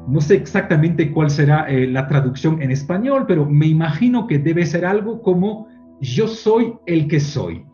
no 0.07 0.21
sé 0.21 0.35
exactamente 0.35 1.13
cuál 1.13 1.31
será 1.31 1.67
eh, 1.69 1.87
la 1.87 2.07
traducción 2.07 2.61
en 2.61 2.71
español, 2.71 3.25
pero 3.27 3.47
me 3.47 3.67
imagino 3.67 4.27
que 4.27 4.39
debe 4.39 4.67
ser 4.67 4.85
algo 4.85 5.23
como 5.23 5.69
yo 6.01 6.29
soy 6.29 6.75
el 6.87 7.09
que 7.09 7.21
soy. 7.21 7.65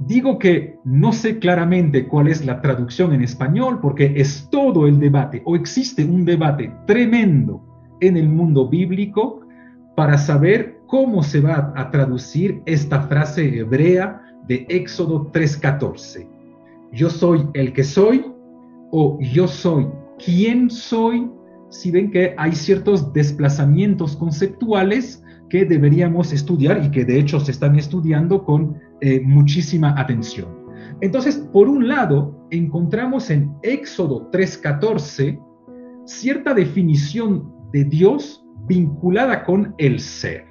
Digo 0.00 0.38
que 0.38 0.78
no 0.84 1.12
sé 1.12 1.40
claramente 1.40 2.06
cuál 2.06 2.28
es 2.28 2.44
la 2.46 2.60
traducción 2.60 3.12
en 3.12 3.22
español 3.22 3.80
porque 3.80 4.12
es 4.16 4.48
todo 4.50 4.86
el 4.86 5.00
debate 5.00 5.42
o 5.44 5.56
existe 5.56 6.04
un 6.04 6.24
debate 6.24 6.72
tremendo 6.86 7.64
en 8.00 8.16
el 8.16 8.28
mundo 8.28 8.68
bíblico 8.68 9.40
para 9.96 10.16
saber 10.16 10.78
cómo 10.86 11.24
se 11.24 11.40
va 11.40 11.72
a 11.74 11.90
traducir 11.90 12.62
esta 12.64 13.02
frase 13.02 13.58
hebrea 13.58 14.22
de 14.46 14.64
Éxodo 14.68 15.32
3:14. 15.32 16.28
Yo 16.92 17.10
soy 17.10 17.48
el 17.54 17.72
que 17.72 17.82
soy 17.82 18.24
o 18.92 19.18
yo 19.20 19.48
soy 19.48 19.88
quien 20.24 20.70
soy. 20.70 21.30
Si 21.70 21.90
ven 21.90 22.10
que 22.10 22.34
hay 22.38 22.52
ciertos 22.52 23.12
desplazamientos 23.12 24.16
conceptuales 24.16 25.22
que 25.50 25.64
deberíamos 25.64 26.32
estudiar 26.32 26.82
y 26.84 26.90
que 26.90 27.04
de 27.04 27.18
hecho 27.18 27.40
se 27.40 27.50
están 27.50 27.78
estudiando 27.78 28.44
con 28.44 28.76
eh, 29.00 29.20
muchísima 29.20 29.98
atención. 29.98 30.48
Entonces, 31.00 31.36
por 31.52 31.68
un 31.68 31.88
lado, 31.88 32.46
encontramos 32.50 33.30
en 33.30 33.54
Éxodo 33.62 34.30
3:14 34.30 35.40
cierta 36.04 36.54
definición 36.54 37.52
de 37.72 37.84
Dios 37.84 38.44
vinculada 38.66 39.44
con 39.44 39.74
el 39.78 40.00
ser. 40.00 40.46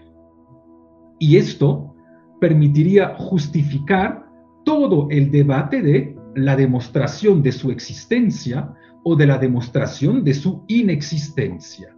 Y 1.20 1.38
esto 1.38 1.96
permitiría 2.40 3.16
justificar 3.18 4.26
todo 4.64 5.08
el 5.10 5.32
debate 5.32 5.82
de 5.82 6.16
la 6.36 6.56
demostración 6.56 7.42
de 7.42 7.52
su 7.52 7.72
existencia 7.72 8.74
o 9.08 9.16
de 9.16 9.26
la 9.26 9.38
demostración 9.38 10.24
de 10.24 10.34
su 10.34 10.64
inexistencia 10.68 11.98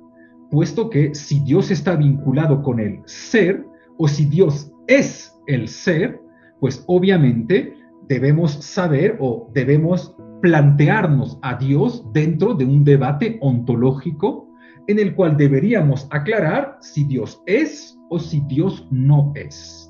puesto 0.49 0.89
que 0.89 1.13
si 1.13 1.39
Dios 1.39 1.71
está 1.71 1.95
vinculado 1.95 2.61
con 2.61 2.79
el 2.79 3.01
ser, 3.05 3.65
o 3.97 4.07
si 4.07 4.25
Dios 4.25 4.71
es 4.87 5.33
el 5.47 5.67
ser, 5.67 6.19
pues 6.59 6.83
obviamente 6.87 7.73
debemos 8.07 8.53
saber 8.53 9.17
o 9.19 9.49
debemos 9.53 10.15
plantearnos 10.41 11.37
a 11.41 11.55
Dios 11.55 12.03
dentro 12.13 12.53
de 12.53 12.65
un 12.65 12.83
debate 12.83 13.37
ontológico 13.41 14.47
en 14.87 14.99
el 14.99 15.13
cual 15.13 15.37
deberíamos 15.37 16.07
aclarar 16.09 16.77
si 16.81 17.03
Dios 17.03 17.41
es 17.45 17.97
o 18.09 18.17
si 18.17 18.41
Dios 18.47 18.87
no 18.89 19.31
es. 19.35 19.85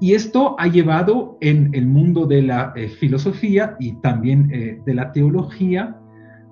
Y 0.00 0.14
esto 0.14 0.54
ha 0.58 0.68
llevado 0.68 1.36
en 1.40 1.70
el 1.74 1.86
mundo 1.86 2.26
de 2.26 2.42
la 2.42 2.72
eh, 2.76 2.88
filosofía 2.88 3.76
y 3.80 3.94
también 4.00 4.48
eh, 4.52 4.80
de 4.84 4.94
la 4.94 5.12
teología 5.12 5.97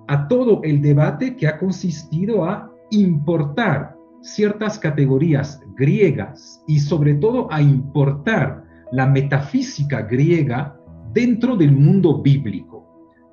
a 0.07 0.27
todo 0.27 0.61
el 0.63 0.81
debate 0.81 1.35
que 1.35 1.47
ha 1.47 1.57
consistido 1.57 2.45
a 2.45 2.71
importar 2.91 3.95
ciertas 4.21 4.79
categorías 4.79 5.61
griegas 5.75 6.63
y 6.67 6.79
sobre 6.79 7.15
todo 7.15 7.51
a 7.51 7.61
importar 7.61 8.63
la 8.91 9.05
metafísica 9.05 10.01
griega 10.01 10.77
dentro 11.13 11.55
del 11.55 11.71
mundo 11.71 12.21
bíblico, 12.21 12.85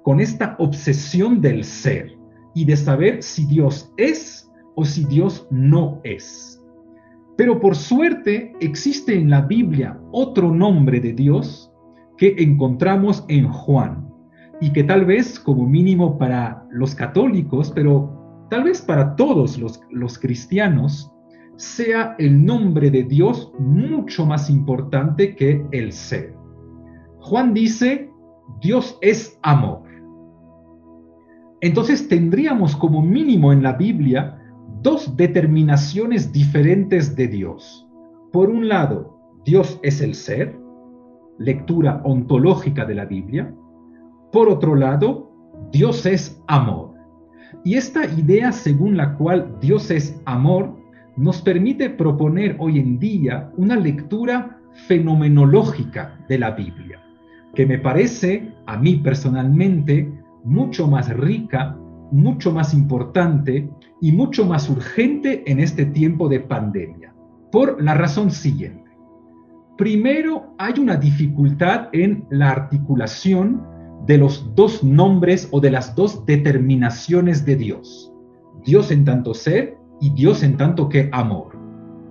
con 0.03 0.21
esta 0.21 0.57
obsesión 0.59 1.41
del 1.41 1.65
ser 1.65 2.19
y 2.55 2.65
de 2.65 2.77
saber 2.77 3.23
si 3.23 3.47
Dios 3.47 3.93
es 3.97 4.51
o 4.75 4.85
si 4.85 5.05
Dios 5.05 5.47
no 5.51 6.01
es. 6.05 6.61
Pero 7.37 7.61
por 7.61 7.75
suerte 7.75 8.53
existe 8.61 9.15
en 9.15 9.31
la 9.31 9.43
Biblia 9.43 9.99
otro 10.13 10.53
nombre 10.53 11.01
de 11.01 11.13
Dios 11.13 11.73
que 12.17 12.35
encontramos 12.39 13.25
en 13.29 13.49
Juan 13.49 14.04
y 14.61 14.73
que 14.73 14.85
tal 14.85 15.05
vez 15.05 15.39
como 15.39 15.67
mínimo 15.67 16.19
para 16.19 16.67
los 16.71 16.95
católicos, 16.95 17.73
pero 17.75 18.47
tal 18.51 18.65
vez 18.65 18.81
para 18.83 19.17
todos 19.17 19.59
los, 19.59 20.19
cristianos, 20.19 21.11
sea 21.57 22.15
el 22.19 22.45
nombre 22.45 22.91
de 22.91 23.05
Dios 23.05 23.53
mucho 23.59 24.27
más 24.27 24.51
importante 24.51 25.37
que 25.37 25.65
el 25.73 25.93
ser. 25.93 26.35
Juan 27.21 27.55
dice, 27.55 28.11
Dios 28.61 28.99
es 29.01 29.39
amor. 29.43 29.83
Entonces 31.61 32.09
tendríamos 32.09 32.77
como 32.77 33.01
mínimo 33.01 33.53
en 33.53 33.63
la 33.63 33.73
Biblia 33.73 34.39
dos 34.83 35.17
determinaciones 35.17 36.31
diferentes 36.31 37.17
de 37.17 37.29
Dios. 37.29 37.89
Por 38.33 38.51
un 38.51 38.69
lado, 38.69 39.19
Dios 39.45 39.81
es 39.83 40.01
el 40.01 40.15
ser, 40.15 40.59
lectura 41.39 42.03
ontológica 42.05 42.85
de 42.85 42.95
la 42.95 43.05
Biblia. 43.05 43.55
Por 44.35 44.49
otro 44.49 44.75
lado, 44.75 45.31
Dios 45.71 46.05
es 46.07 46.43
amor. 46.49 46.91
Y 47.63 47.77
esta 47.77 48.05
idea 48.05 48.51
según 48.51 48.97
la 48.97 49.15
cual 49.15 49.59
Dios 49.61 49.93
es 49.93 50.21
amor 50.25 50.77
nos 51.17 51.41
permite 51.41 51.89
proponer 51.89 52.57
hoy 52.59 52.81
en 52.81 52.99
día 52.99 53.53
una 53.57 53.77
lectura 53.77 54.59
fenomenológica 54.89 56.19
de 56.29 56.41
la 56.41 56.51
Biblia, 56.51 57.01
que 57.55 57.65
me 57.65 57.79
parece 57.79 58.53
a 58.67 58.77
mí 58.77 58.97
personalmente 58.97 60.13
mucho 60.43 60.89
más 60.89 61.17
rica, 61.17 61.79
mucho 62.11 62.51
más 62.51 62.75
importante 62.75 63.71
y 64.01 64.11
mucho 64.11 64.45
más 64.45 64.69
urgente 64.69 65.45
en 65.47 65.61
este 65.61 65.87
tiempo 65.87 66.29
de 66.29 66.41
pandemia, 66.41 67.15
por 67.53 67.81
la 67.81 67.95
razón 67.95 68.33
siguiente. 68.33 68.91
Primero, 69.79 70.57
hay 70.59 70.81
una 70.81 70.97
dificultad 70.97 71.89
en 71.93 72.27
la 72.31 72.51
articulación 72.51 73.74
de 74.07 74.19
los 74.19 74.55
dos 74.55 74.85
nombres 74.85 75.49
o 75.51 75.61
de 75.61 75.71
las 75.71 75.95
dos 75.95 76.25
determinaciones 76.27 77.45
de 77.45 77.57
Dios. 77.57 78.13
Dios 78.65 78.91
en 78.91 79.05
tanto 79.05 79.35
ser 79.35 79.79
y 80.01 80.11
Dios 80.11 80.43
en 80.43 80.57
tanto 80.57 80.89
que 80.89 81.09
amor. 81.13 81.59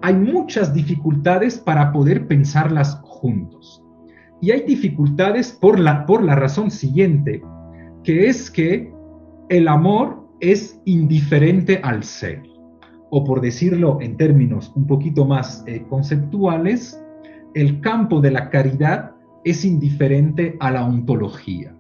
Hay 0.02 0.16
muchas 0.16 0.74
dificultades 0.74 1.58
para 1.58 1.92
poder 1.92 2.28
pensarlas 2.28 3.00
juntos. 3.04 3.84
Y 4.42 4.52
hay 4.52 4.62
dificultades 4.62 5.52
por 5.52 5.80
la, 5.80 6.06
por 6.06 6.24
la 6.24 6.36
razón 6.36 6.72
siguiente, 6.72 7.42
que 8.04 8.28
es 8.28 8.52
que 8.52 8.94
el 9.50 9.68
amor 9.68 10.28
es 10.40 10.82
indiferente 10.86 11.80
al 11.84 12.04
ser. 12.04 12.44
O 13.12 13.24
por 13.24 13.40
decirlo 13.40 14.00
en 14.02 14.18
términos 14.18 14.74
un 14.76 14.88
poquito 14.88 15.26
más 15.26 15.64
eh, 15.68 15.86
conceptuales, 15.88 17.00
el 17.54 17.80
campo 17.80 18.20
de 18.20 18.32
la 18.32 18.50
caridad 18.50 19.12
es 19.46 19.64
indiferente 19.64 20.58
a 20.60 20.72
la 20.72 20.86
ontología. 20.86 21.76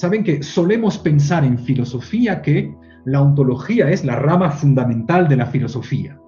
Saben 0.00 0.24
que 0.24 0.42
solemos 0.42 0.96
pensar 0.96 1.44
en 1.44 1.58
filosofía 1.58 2.40
que 2.40 2.74
la 3.04 3.20
ontología 3.20 3.90
es 3.90 4.02
la 4.02 4.16
rama 4.16 4.50
fundamental 4.50 5.28
de 5.28 5.36
la 5.36 5.44
filosofía. 5.44 6.18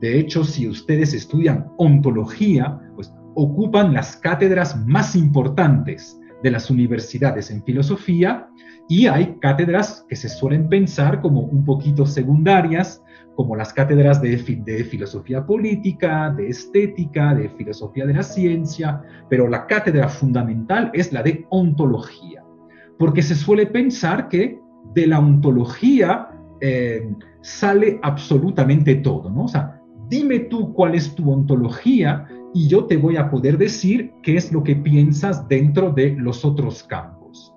De 0.00 0.18
hecho, 0.18 0.42
si 0.42 0.68
ustedes 0.68 1.14
estudian 1.14 1.68
ontología, 1.76 2.80
pues 2.96 3.14
ocupan 3.36 3.94
las 3.94 4.16
cátedras 4.16 4.84
más 4.84 5.14
importantes 5.14 6.18
de 6.42 6.50
las 6.50 6.70
universidades 6.70 7.52
en 7.52 7.62
filosofía 7.62 8.48
y 8.88 9.06
hay 9.06 9.36
cátedras 9.40 10.04
que 10.08 10.16
se 10.16 10.28
suelen 10.28 10.68
pensar 10.68 11.20
como 11.20 11.42
un 11.42 11.64
poquito 11.64 12.06
secundarias, 12.06 13.00
como 13.36 13.54
las 13.54 13.72
cátedras 13.72 14.20
de, 14.20 14.38
de, 14.38 14.82
filosofía 14.82 15.46
política, 15.46 16.34
de 16.36 16.48
estética, 16.48 17.32
de 17.36 17.48
filosofía 17.50 18.06
de 18.06 18.14
la 18.14 18.24
ciencia, 18.24 19.00
pero 19.28 19.46
la 19.46 19.68
cátedra 19.68 20.08
fundamental 20.08 20.90
es 20.94 21.12
la 21.12 21.22
de 21.22 21.46
ontología 21.50 22.39
porque 23.00 23.22
se 23.22 23.34
suele 23.34 23.64
pensar 23.64 24.28
que 24.28 24.60
de 24.94 25.06
la 25.06 25.18
ontología 25.18 26.28
eh, 26.60 27.10
sale 27.40 27.98
absolutamente 28.02 28.96
todo, 28.96 29.30
¿no? 29.30 29.44
O 29.44 29.48
sea, 29.48 29.80
dime 30.10 30.40
tú 30.40 30.74
cuál 30.74 30.94
es 30.94 31.14
tu 31.14 31.32
ontología 31.32 32.26
y 32.52 32.68
yo 32.68 32.84
te 32.84 32.98
voy 32.98 33.16
a 33.16 33.30
poder 33.30 33.56
decir 33.56 34.12
qué 34.22 34.36
es 34.36 34.52
lo 34.52 34.62
que 34.62 34.76
piensas 34.76 35.48
dentro 35.48 35.90
de 35.92 36.14
los 36.18 36.44
otros 36.44 36.82
campos. 36.82 37.54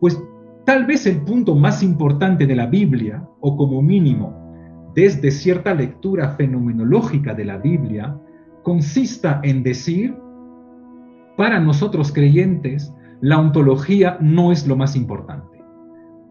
Pues 0.00 0.18
tal 0.64 0.86
vez 0.86 1.06
el 1.06 1.20
punto 1.24 1.54
más 1.54 1.82
importante 1.82 2.46
de 2.46 2.56
la 2.56 2.66
Biblia, 2.66 3.22
o 3.40 3.58
como 3.58 3.82
mínimo 3.82 4.34
desde 4.94 5.30
cierta 5.30 5.74
lectura 5.74 6.30
fenomenológica 6.36 7.34
de 7.34 7.44
la 7.44 7.58
Biblia, 7.58 8.18
consista 8.62 9.42
en 9.44 9.62
decir, 9.62 10.16
para 11.36 11.60
nosotros 11.60 12.10
creyentes, 12.12 12.94
la 13.20 13.38
ontología 13.38 14.16
no 14.20 14.52
es 14.52 14.66
lo 14.66 14.76
más 14.76 14.96
importante. 14.96 15.62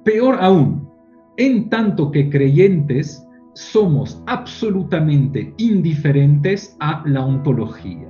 Peor 0.03 0.37
aún, 0.41 0.89
en 1.37 1.69
tanto 1.69 2.11
que 2.11 2.29
creyentes 2.29 3.25
somos 3.53 4.21
absolutamente 4.27 5.53
indiferentes 5.57 6.75
a 6.79 7.03
la 7.05 7.25
ontología. 7.25 8.07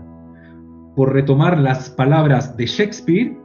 Por 0.95 1.13
retomar 1.13 1.57
las 1.57 1.89
palabras 1.89 2.55
de 2.55 2.65
Shakespeare, 2.65 3.37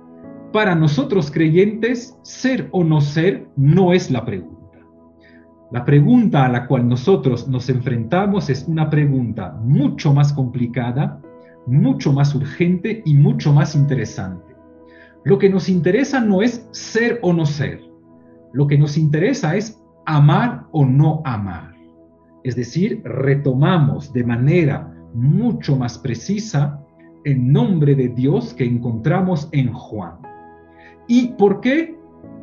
para 0.53 0.75
nosotros 0.75 1.31
creyentes, 1.31 2.16
ser 2.23 2.68
o 2.70 2.85
no 2.85 3.01
ser 3.01 3.49
no 3.57 3.92
es 3.92 4.11
la 4.11 4.25
pregunta. 4.25 4.55
La 5.73 5.85
pregunta 5.85 6.44
a 6.44 6.49
la 6.49 6.66
cual 6.68 6.88
nosotros 6.88 7.49
nos 7.49 7.68
enfrentamos 7.68 8.49
es 8.51 8.64
una 8.68 8.88
pregunta 8.88 9.59
mucho 9.64 10.14
más 10.14 10.33
complicada, 10.33 11.20
mucho 11.66 12.12
más 12.12 12.35
urgente 12.35 13.03
y 13.05 13.14
mucho 13.14 13.53
más 13.53 13.75
interesante. 13.75 14.54
Lo 15.25 15.39
que 15.39 15.49
nos 15.49 15.71
interesa 15.71 16.21
no 16.21 16.43
es 16.43 16.69
ser 16.73 17.19
o 17.23 17.33
no 17.33 17.47
ser. 17.47 17.81
Lo 18.53 18.67
que 18.67 18.77
nos 18.77 18.99
interesa 18.99 19.57
es 19.57 19.83
amar 20.05 20.67
o 20.71 20.85
no 20.85 21.23
amar. 21.25 21.75
Es 22.45 22.57
decir, 22.57 23.01
retomamos 23.05 24.13
de 24.13 24.23
manera 24.23 24.93
mucho 25.15 25.77
más 25.77 25.99
precisa 25.99 26.79
el 27.25 27.51
nombre 27.51 27.95
de 27.95 28.09
Dios 28.09 28.53
que 28.53 28.65
encontramos 28.65 29.49
en 29.53 29.73
Juan. 29.73 30.19
¿Y 31.09 31.29
por 31.39 31.63
qué 31.63 31.97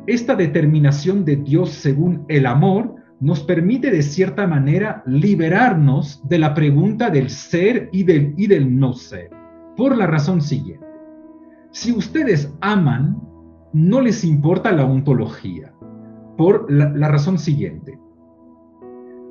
esta 0.08 0.34
determinación 0.34 1.24
de 1.24 1.36
Dios 1.36 1.70
según 1.70 2.24
el 2.26 2.46
amor 2.46 2.96
nos 3.20 3.44
permite 3.44 3.92
de 3.92 4.02
cierta 4.02 4.48
manera 4.48 5.04
liberarnos 5.06 6.20
de 6.28 6.38
la 6.40 6.52
pregunta 6.52 7.10
del 7.10 7.30
ser 7.30 7.88
y 7.92 8.02
del, 8.02 8.34
y 8.36 8.48
del 8.48 8.76
no 8.76 8.92
ser? 8.92 9.30
Por 9.76 9.96
la 9.96 10.08
razón 10.08 10.42
siguiente. 10.42 10.91
Si 11.72 11.92
ustedes 11.92 12.54
aman, 12.60 13.20
no 13.72 14.00
les 14.00 14.24
importa 14.24 14.72
la 14.72 14.84
ontología. 14.84 15.72
Por 16.36 16.70
la 16.70 17.08
razón 17.08 17.38
siguiente 17.38 17.98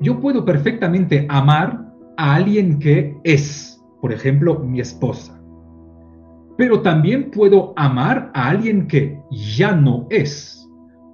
yo 0.01 0.19
puedo 0.19 0.43
perfectamente 0.43 1.27
amar 1.30 1.93
a 2.17 2.36
alguien 2.36 2.80
que 2.80 3.15
es, 3.23 3.82
por 4.01 4.12
ejemplo, 4.12 4.60
mi 4.60 4.80
esposa. 4.80 5.39
Pero 6.58 6.82
también 6.82 7.30
puedo 7.32 7.73
amar 7.77 8.32
a 8.34 8.49
alguien 8.49 8.88
que 8.88 9.19
ya 9.30 9.75
no 9.75 10.08
es. 10.10 10.67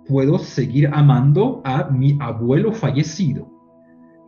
Puedo 0.08 0.40
seguir 0.40 0.90
amando 0.94 1.62
a 1.66 1.90
mi 1.90 2.18
abuelo 2.22 2.72
fallecido. 2.72 3.50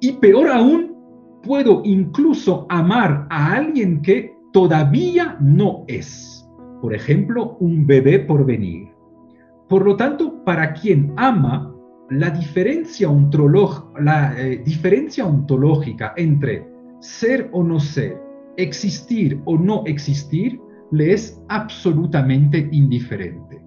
Y 0.01 0.13
peor 0.13 0.49
aún, 0.49 0.93
puedo 1.41 1.81
incluso 1.85 2.65
amar 2.69 3.27
a 3.29 3.53
alguien 3.53 4.01
que 4.01 4.35
todavía 4.51 5.37
no 5.39 5.85
es. 5.87 6.45
Por 6.81 6.93
ejemplo, 6.93 7.57
un 7.59 7.85
bebé 7.85 8.19
por 8.19 8.45
venir. 8.45 8.89
Por 9.67 9.85
lo 9.85 9.95
tanto, 9.95 10.43
para 10.43 10.73
quien 10.73 11.13
ama, 11.17 11.75
la 12.09 12.31
diferencia, 12.31 13.07
eh, 13.07 14.61
diferencia 14.65 15.25
ontológica 15.25 16.13
entre 16.17 16.67
ser 16.99 17.49
o 17.51 17.63
no 17.63 17.79
ser, 17.79 18.19
existir 18.57 19.39
o 19.45 19.57
no 19.57 19.83
existir, 19.85 20.59
le 20.91 21.13
es 21.13 21.41
absolutamente 21.49 22.67
indiferente. 22.71 23.61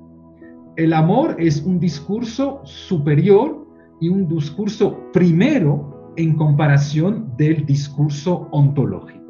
El 0.76 0.92
amor 0.92 1.36
es 1.38 1.62
un 1.62 1.78
discurso 1.78 2.60
superior 2.64 3.66
y 4.00 4.08
un 4.08 4.26
discurso 4.26 4.98
primero 5.12 6.12
en 6.16 6.34
comparación 6.34 7.32
del 7.36 7.64
discurso 7.64 8.48
ontológico. 8.50 9.21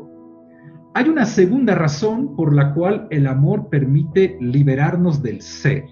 Hay 0.95 1.09
una 1.09 1.25
segunda 1.25 1.75
razón 1.75 2.37
por 2.37 2.55
la 2.55 2.75
cual 2.75 3.07
el 3.11 3.27
amor 3.27 3.71
permite 3.71 4.37
liberarnos 4.41 5.23
del 5.23 5.41
ser 5.41 5.87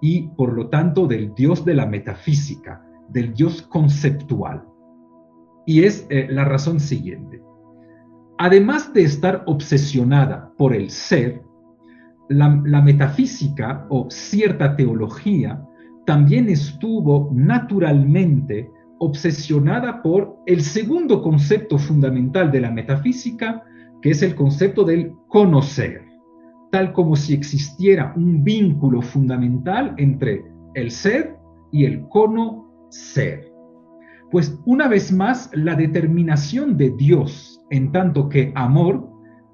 y 0.00 0.28
por 0.28 0.54
lo 0.54 0.68
tanto 0.68 1.06
del 1.06 1.34
Dios 1.34 1.62
de 1.66 1.74
la 1.74 1.84
metafísica, 1.84 2.82
del 3.10 3.34
Dios 3.34 3.60
conceptual. 3.60 4.64
Y 5.66 5.82
es 5.82 6.06
eh, 6.08 6.28
la 6.30 6.44
razón 6.44 6.80
siguiente. 6.80 7.42
Además 8.38 8.94
de 8.94 9.02
estar 9.02 9.42
obsesionada 9.46 10.50
por 10.56 10.74
el 10.74 10.88
ser, 10.88 11.42
la, 12.30 12.58
la 12.64 12.80
metafísica 12.80 13.86
o 13.90 14.06
cierta 14.10 14.74
teología 14.74 15.62
también 16.06 16.48
estuvo 16.48 17.30
naturalmente 17.34 18.70
obsesionada 19.00 20.02
por 20.02 20.38
el 20.46 20.62
segundo 20.62 21.20
concepto 21.20 21.76
fundamental 21.76 22.50
de 22.50 22.60
la 22.60 22.70
metafísica, 22.70 23.62
que 24.06 24.12
es 24.12 24.22
el 24.22 24.36
concepto 24.36 24.84
del 24.84 25.16
conocer 25.26 26.00
tal 26.70 26.92
como 26.92 27.16
si 27.16 27.34
existiera 27.34 28.12
un 28.14 28.44
vínculo 28.44 29.02
fundamental 29.02 29.94
entre 29.96 30.44
el 30.74 30.92
ser 30.92 31.36
y 31.72 31.86
el 31.86 32.06
conocer. 32.10 33.52
Pues 34.30 34.56
una 34.64 34.86
vez 34.86 35.10
más, 35.10 35.50
la 35.54 35.74
determinación 35.74 36.76
de 36.76 36.90
Dios 36.90 37.60
en 37.70 37.90
tanto 37.90 38.28
que 38.28 38.52
amor 38.54 39.10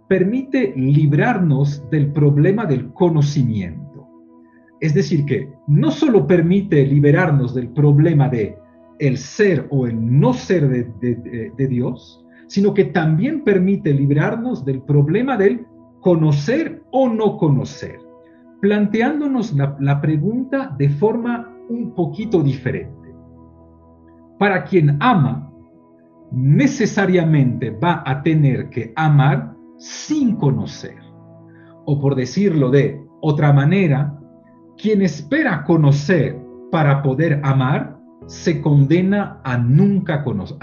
permite 0.06 0.74
librarnos 0.76 1.88
del 1.88 2.12
problema 2.12 2.66
del 2.66 2.92
conocimiento. 2.92 4.06
Es 4.82 4.92
decir, 4.92 5.24
que 5.24 5.50
no 5.66 5.90
solo 5.90 6.26
permite 6.26 6.84
liberarnos 6.84 7.54
del 7.54 7.70
problema 7.70 8.28
de 8.28 8.58
el 8.98 9.16
ser 9.16 9.66
o 9.70 9.86
el 9.86 10.20
no 10.20 10.34
ser 10.34 10.68
de, 10.68 11.52
de 11.56 11.66
Dios, 11.68 12.22
sino 12.52 12.74
que 12.74 12.84
también 12.84 13.44
permite 13.44 13.94
librarnos 13.94 14.62
del 14.62 14.82
problema 14.82 15.38
del 15.38 15.66
conocer 16.02 16.82
o 16.90 17.08
no 17.08 17.38
conocer, 17.38 17.98
planteándonos 18.60 19.54
la, 19.54 20.00
pregunta 20.02 20.70
de 20.76 20.90
forma 20.90 21.50
un 21.70 21.94
poquito 21.94 22.42
diferente. 22.42 23.14
Para 24.38 24.64
quien 24.64 24.98
ama, 25.00 25.50
necesariamente 26.30 27.70
va 27.70 28.02
a 28.04 28.22
tener 28.22 28.68
que 28.68 28.92
amar 28.96 29.54
sin 29.78 30.36
conocer. 30.36 30.98
O 31.86 31.98
por 31.98 32.14
decirlo 32.14 32.68
de 32.68 33.02
otra 33.22 33.54
manera, 33.54 34.14
quien 34.76 35.00
espera 35.00 35.64
conocer 35.64 36.38
para 36.70 37.02
poder 37.02 37.40
amar, 37.44 37.98
se 38.26 38.60
condena 38.60 39.40
a 39.42 39.56
nunca 39.56 40.22
conocer, 40.22 40.58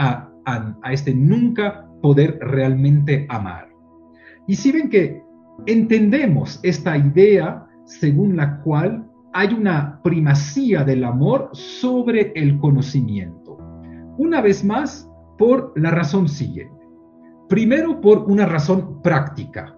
a, 0.53 0.93
este 0.93 1.13
nunca 1.13 1.87
poder 2.01 2.39
realmente 2.41 3.25
amar. 3.29 3.69
Y 4.47 4.55
si 4.55 4.71
ven 4.71 4.89
que 4.89 5.21
entendemos 5.65 6.59
esta 6.63 6.97
idea 6.97 7.65
según 7.85 8.37
la 8.37 8.61
cual 8.61 9.05
hay 9.33 9.53
una 9.53 9.99
primacía 10.03 10.83
del 10.83 11.03
amor 11.03 11.49
sobre 11.53 12.31
el 12.35 12.57
conocimiento. 12.59 13.57
Una 14.17 14.41
vez 14.41 14.63
más, 14.63 15.09
por 15.37 15.71
la 15.75 15.91
razón 15.91 16.27
siguiente. 16.27 16.75
Primero, 17.47 18.01
por 18.01 18.25
una 18.25 18.45
razón 18.45 19.01
práctica. 19.01 19.75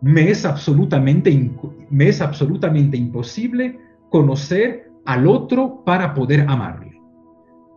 Me 0.00 0.30
es 0.30 0.44
absolutamente, 0.44 1.50
me 1.90 2.08
es 2.08 2.20
absolutamente 2.20 2.96
imposible 2.96 3.78
conocer 4.10 4.90
al 5.04 5.26
otro 5.26 5.82
para 5.84 6.14
poder 6.14 6.46
amarle. 6.48 7.00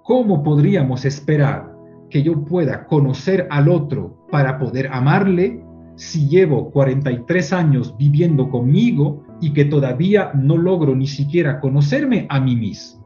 ¿Cómo 0.03 0.43
podríamos 0.43 1.05
esperar 1.05 1.78
que 2.09 2.23
yo 2.23 2.43
pueda 2.43 2.85
conocer 2.85 3.47
al 3.49 3.69
otro 3.69 4.25
para 4.31 4.57
poder 4.57 4.87
amarle 4.91 5.63
si 5.95 6.27
llevo 6.27 6.71
43 6.71 7.53
años 7.53 7.95
viviendo 7.97 8.49
conmigo 8.49 9.23
y 9.41 9.53
que 9.53 9.65
todavía 9.65 10.31
no 10.33 10.57
logro 10.57 10.95
ni 10.95 11.07
siquiera 11.07 11.59
conocerme 11.59 12.25
a 12.29 12.39
mí 12.39 12.55
mismo? 12.55 13.05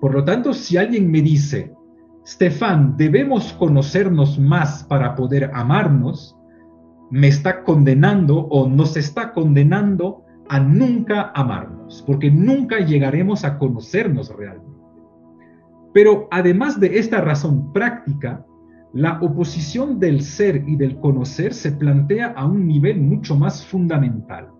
Por 0.00 0.14
lo 0.14 0.24
tanto, 0.24 0.52
si 0.52 0.76
alguien 0.76 1.10
me 1.10 1.22
dice, 1.22 1.74
Stefan, 2.26 2.96
debemos 2.96 3.52
conocernos 3.52 4.38
más 4.38 4.84
para 4.84 5.14
poder 5.14 5.50
amarnos, 5.54 6.36
me 7.10 7.28
está 7.28 7.62
condenando 7.62 8.38
o 8.38 8.68
nos 8.68 8.96
está 8.96 9.32
condenando 9.32 10.24
a 10.48 10.60
nunca 10.60 11.32
amarnos, 11.34 12.02
porque 12.06 12.30
nunca 12.30 12.80
llegaremos 12.80 13.44
a 13.44 13.58
conocernos 13.58 14.34
realmente. 14.36 14.75
Pero 15.96 16.28
además 16.30 16.78
de 16.78 16.98
esta 16.98 17.22
razón 17.22 17.72
práctica, 17.72 18.44
la 18.92 19.18
oposición 19.22 19.98
del 19.98 20.20
ser 20.20 20.62
y 20.68 20.76
del 20.76 21.00
conocer 21.00 21.54
se 21.54 21.72
plantea 21.72 22.34
a 22.36 22.44
un 22.44 22.66
nivel 22.66 23.00
mucho 23.00 23.34
más 23.34 23.64
fundamental. 23.64 24.50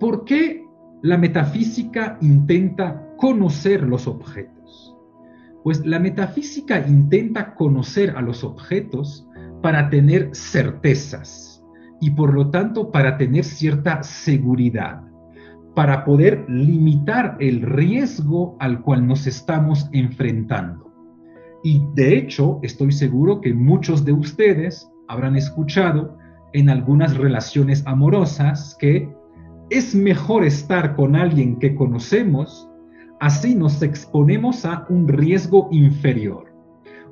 ¿Por 0.00 0.24
qué 0.24 0.64
la 1.02 1.16
metafísica 1.16 2.18
intenta 2.20 3.00
conocer 3.16 3.84
los 3.84 4.08
objetos? 4.08 4.96
Pues 5.62 5.86
la 5.86 6.00
metafísica 6.00 6.84
intenta 6.84 7.54
conocer 7.54 8.10
a 8.16 8.22
los 8.22 8.42
objetos 8.42 9.28
para 9.62 9.88
tener 9.88 10.30
certezas 10.34 11.64
y 12.00 12.10
por 12.10 12.34
lo 12.34 12.50
tanto 12.50 12.90
para 12.90 13.16
tener 13.18 13.44
cierta 13.44 14.02
seguridad, 14.02 15.00
para 15.76 16.06
poder 16.06 16.46
limitar 16.48 17.36
el 17.38 17.60
riesgo 17.60 18.56
al 18.60 18.80
cual 18.80 19.06
nos 19.06 19.26
estamos 19.26 19.90
enfrentando. 19.92 20.90
Y 21.62 21.82
de 21.94 22.16
hecho, 22.16 22.60
estoy 22.62 22.92
seguro 22.92 23.42
que 23.42 23.52
muchos 23.52 24.02
de 24.02 24.14
ustedes 24.14 24.90
habrán 25.06 25.36
escuchado 25.36 26.16
en 26.54 26.70
algunas 26.70 27.18
relaciones 27.18 27.86
amorosas 27.86 28.74
que 28.80 29.14
es 29.68 29.94
mejor 29.94 30.44
estar 30.44 30.96
con 30.96 31.14
alguien 31.14 31.58
que 31.58 31.74
conocemos, 31.74 32.70
así 33.20 33.54
nos 33.54 33.82
exponemos 33.82 34.64
a 34.64 34.86
un 34.88 35.06
riesgo 35.06 35.68
inferior. 35.72 36.54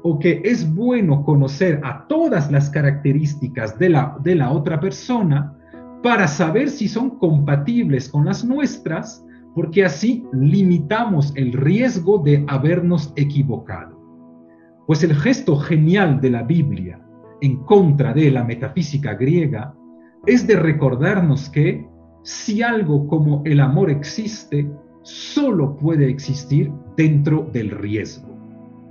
O 0.02 0.18
que 0.18 0.40
es 0.42 0.74
bueno 0.74 1.22
conocer 1.22 1.82
a 1.84 2.06
todas 2.08 2.50
las 2.50 2.70
características 2.70 3.78
de 3.78 3.90
la, 3.90 4.16
de 4.22 4.36
la 4.36 4.50
otra 4.52 4.80
persona 4.80 5.54
para 6.04 6.28
saber 6.28 6.68
si 6.68 6.86
son 6.86 7.18
compatibles 7.18 8.10
con 8.10 8.26
las 8.26 8.44
nuestras, 8.44 9.24
porque 9.54 9.86
así 9.86 10.22
limitamos 10.34 11.32
el 11.34 11.54
riesgo 11.54 12.18
de 12.18 12.44
habernos 12.46 13.14
equivocado. 13.16 13.98
Pues 14.86 15.02
el 15.02 15.14
gesto 15.14 15.56
genial 15.56 16.20
de 16.20 16.28
la 16.28 16.42
Biblia 16.42 17.00
en 17.40 17.56
contra 17.64 18.12
de 18.12 18.30
la 18.30 18.44
metafísica 18.44 19.14
griega 19.14 19.74
es 20.26 20.46
de 20.46 20.56
recordarnos 20.56 21.48
que 21.48 21.88
si 22.22 22.60
algo 22.60 23.08
como 23.08 23.40
el 23.46 23.60
amor 23.60 23.88
existe, 23.88 24.70
solo 25.04 25.74
puede 25.74 26.10
existir 26.10 26.70
dentro 26.98 27.48
del 27.50 27.70
riesgo. 27.70 28.28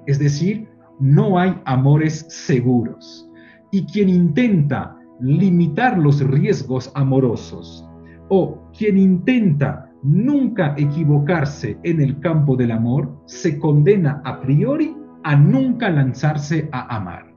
Es 0.07 0.17
decir, 0.17 0.67
no 0.99 1.37
hay 1.37 1.61
amores 1.65 2.25
seguros. 2.27 3.29
Y 3.69 3.85
quien 3.85 4.09
intenta 4.09 4.97
limitar 5.23 5.97
los 5.97 6.19
riesgos 6.19 6.91
amorosos 6.95 7.87
o 8.27 8.61
quien 8.77 8.97
intenta 8.97 9.89
nunca 10.03 10.75
equivocarse 10.77 11.77
en 11.83 12.01
el 12.01 12.19
campo 12.19 12.57
del 12.57 12.71
amor, 12.71 13.09
se 13.25 13.57
condena 13.57 14.21
a 14.25 14.41
priori 14.41 14.95
a 15.23 15.37
nunca 15.37 15.89
lanzarse 15.89 16.67
a 16.73 16.93
amar. 16.93 17.33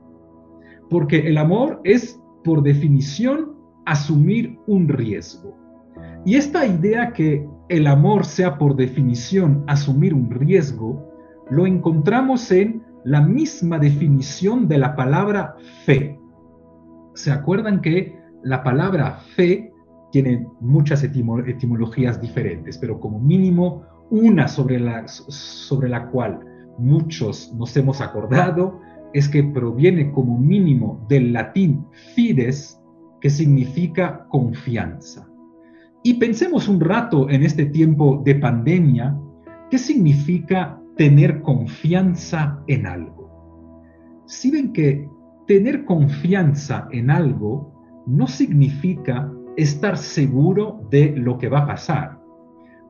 Porque 0.89 1.29
el 1.29 1.37
amor 1.37 1.79
es, 1.85 2.21
por 2.43 2.61
definición, 2.61 3.53
asumir 3.85 4.59
un 4.67 4.89
riesgo. 4.89 5.57
Y 6.25 6.35
esta 6.35 6.65
idea 6.65 7.13
que 7.13 7.47
el 7.69 7.87
amor 7.87 8.25
sea 8.25 8.57
por 8.57 8.75
definición 8.75 9.63
asumir 9.67 10.13
un 10.13 10.29
riesgo, 10.29 11.09
lo 11.49 11.65
encontramos 11.65 12.51
en 12.51 12.83
la 13.05 13.21
misma 13.21 13.79
definición 13.79 14.67
de 14.67 14.77
la 14.77 14.93
palabra 14.97 15.55
fe. 15.85 16.16
¿Se 17.17 17.31
acuerdan 17.31 17.81
que 17.81 18.15
la 18.43 18.63
palabra 18.63 19.17
fe 19.35 19.73
tiene 20.11 20.45
muchas 20.59 21.03
etimologías 21.03 22.21
diferentes, 22.21 22.77
pero 22.77 22.99
como 22.99 23.19
mínimo 23.19 23.81
una 24.11 24.47
sobre 24.47 24.79
la, 24.79 25.07
sobre 25.07 25.89
la 25.89 26.09
cual 26.09 26.39
muchos 26.77 27.51
nos 27.55 27.75
hemos 27.75 28.01
acordado 28.01 28.79
es 29.15 29.27
que 29.27 29.43
proviene 29.43 30.11
como 30.11 30.37
mínimo 30.37 31.03
del 31.09 31.33
latín 31.33 31.87
fides, 32.13 32.79
que 33.19 33.31
significa 33.31 34.27
confianza. 34.29 35.27
Y 36.03 36.13
pensemos 36.19 36.67
un 36.67 36.79
rato 36.79 37.31
en 37.31 37.41
este 37.41 37.65
tiempo 37.65 38.21
de 38.23 38.35
pandemia, 38.35 39.19
¿qué 39.71 39.79
significa 39.79 40.79
tener 40.95 41.41
confianza 41.41 42.61
en 42.67 42.85
algo? 42.85 43.27
Si 44.27 44.51
ven 44.51 44.71
que 44.71 45.09
tener 45.47 45.85
confianza 45.85 46.87
en 46.91 47.09
algo 47.09 47.73
no 48.05 48.27
significa 48.27 49.31
estar 49.55 49.97
seguro 49.97 50.81
de 50.91 51.15
lo 51.15 51.37
que 51.37 51.49
va 51.49 51.59
a 51.59 51.67
pasar. 51.67 52.19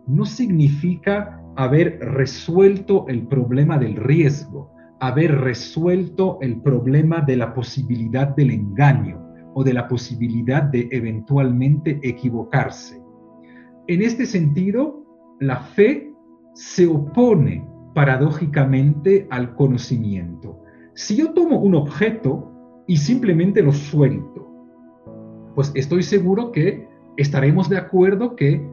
No 0.08 0.26
significa 0.26 1.42
haber 1.56 2.00
resuelto 2.00 3.06
el 3.08 3.28
problema 3.28 3.78
del 3.78 3.96
riesgo, 3.96 4.72
haber 5.00 5.40
resuelto 5.40 6.40
el 6.42 6.62
problema 6.62 7.22
de 7.22 7.38
la 7.38 7.54
posibilidad 7.54 8.36
del 8.36 8.52
engaño 8.52 9.24
o 9.54 9.64
de 9.64 9.74
la 9.74 9.88
posibilidad 9.88 10.64
de 10.64 10.88
eventualmente 10.92 12.00
equivocarse. 12.04 13.02
En 13.88 14.02
este 14.02 14.26
sentido, 14.26 15.04
la 15.40 15.58
fe 15.58 16.14
se 16.54 16.88
opone 16.88 17.66
paradójicamente 17.94 19.28
al 19.30 19.56
conocimiento. 19.56 20.64
Si 20.98 21.16
yo 21.16 21.32
tomo 21.32 21.60
un 21.60 21.76
objeto 21.76 22.52
y 22.88 22.98
simplemente 22.98 23.62
lo 23.62 23.72
suelto, 23.72 24.48
pues 25.54 25.72
estoy 25.76 26.02
seguro 26.02 26.52
que 26.52 26.88
estaremos 27.18 27.70
de 27.70 27.78
acuerdo 27.78 28.36
que 28.36 28.68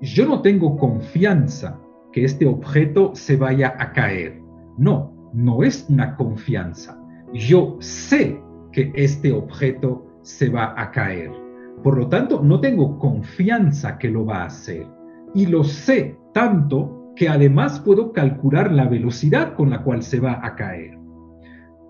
yo 0.00 0.26
no 0.26 0.40
tengo 0.40 0.78
confianza 0.78 1.78
que 2.10 2.24
este 2.24 2.46
objeto 2.46 3.10
se 3.14 3.36
vaya 3.36 3.74
a 3.78 3.92
caer. 3.92 4.40
No, 4.78 5.12
no 5.34 5.62
es 5.62 5.84
una 5.90 6.16
confianza. 6.16 6.98
Yo 7.34 7.76
sé 7.80 8.42
que 8.72 8.90
este 8.94 9.30
objeto 9.30 10.06
se 10.22 10.48
va 10.48 10.72
a 10.74 10.90
caer. 10.90 11.30
Por 11.82 11.98
lo 11.98 12.08
tanto, 12.08 12.42
no 12.42 12.62
tengo 12.62 12.98
confianza 12.98 13.98
que 13.98 14.08
lo 14.08 14.24
va 14.24 14.44
a 14.44 14.46
hacer. 14.46 14.86
Y 15.34 15.44
lo 15.44 15.64
sé 15.64 16.16
tanto 16.32 17.12
que 17.14 17.28
además 17.28 17.78
puedo 17.80 18.14
calcular 18.14 18.72
la 18.72 18.88
velocidad 18.88 19.52
con 19.52 19.68
la 19.68 19.82
cual 19.82 20.02
se 20.02 20.18
va 20.18 20.40
a 20.42 20.56
caer. 20.56 20.98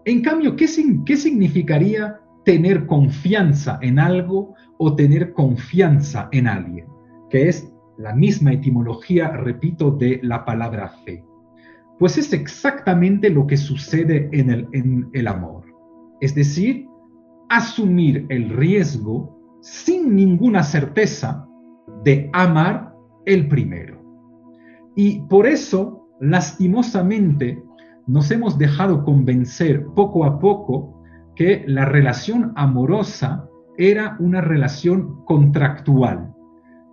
En 0.09 0.23
cambio, 0.23 0.57
¿qué, 0.57 0.67
significaría 0.67 2.19
tener 2.43 2.87
confianza 2.87 3.79
en 3.83 3.99
algo 3.99 4.55
o 4.79 4.97
tener 4.97 5.35
confianza 5.35 6.31
en 6.33 6.47
alguien? 6.47 6.87
Que 7.29 7.51
es 7.51 7.71
la 7.99 8.15
misma 8.15 8.55
etimología, 8.55 9.29
repito, 9.33 9.91
de 9.91 10.19
la 10.23 10.47
palabra 10.47 10.89
fe. 11.05 11.23
Pues 11.99 12.17
es 12.17 12.33
exactamente 12.33 13.29
lo 13.29 13.47
que 13.47 13.59
sucede 13.59 14.31
en 14.33 14.49
el, 14.49 14.67
en 14.73 15.11
el 15.13 15.29
amor. 15.29 15.65
Es 16.23 16.35
decir, 16.35 16.89
asumir 17.51 18.25
el 18.31 18.49
riesgo 18.49 19.39
sin 19.61 20.17
ninguna 20.17 20.63
certeza 20.63 21.47
de 22.03 22.31
amar 22.33 22.95
el 23.27 23.47
primero. 23.47 24.03
Y 24.97 25.21
por 25.29 25.47
eso, 25.47 26.09
lastimosamente, 26.19 27.63
nos 28.09 28.31
hemos 28.33 28.59
dejado 28.59 29.05
convencer 29.05 29.87
poco 29.95 30.25
a 30.25 30.41
poco 30.41 31.01
que 31.37 31.63
la 31.69 31.85
relación 31.85 32.53
amorosa 32.57 33.49
era 33.77 34.17
una 34.19 34.41
relación 34.41 35.25
contractual, 35.25 36.35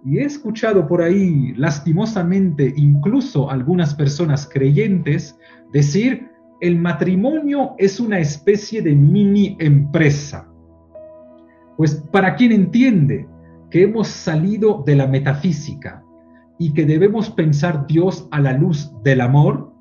y 0.06 0.20
he 0.20 0.24
escuchado 0.24 0.88
por 0.88 1.02
ahí, 1.02 1.56
lastimosamente, 1.58 2.72
incluso 2.78 3.50
algunas 3.50 3.96
personas 3.96 4.48
creyentes 4.48 5.36
decir, 5.74 6.30
el 6.62 6.78
matrimonio 6.78 7.74
es 7.80 8.00
una 8.00 8.20
especie 8.20 8.84
de 8.84 8.96
mini 8.96 9.58
empresa. 9.60 10.48
Pues 11.76 11.96
para 12.12 12.36
quien 12.36 12.52
entiende 12.52 13.28
que 13.72 13.82
hemos 13.82 14.08
salido 14.08 14.84
de 14.86 14.96
la 14.96 15.08
metafísica 15.08 16.04
y 16.60 16.72
que 16.74 16.86
debemos 16.86 17.32
pensar 17.32 17.88
Dios 17.88 18.28
a 18.30 18.40
la 18.40 18.54
luz 18.54 18.94
del 19.04 19.22
amor, 19.22 19.74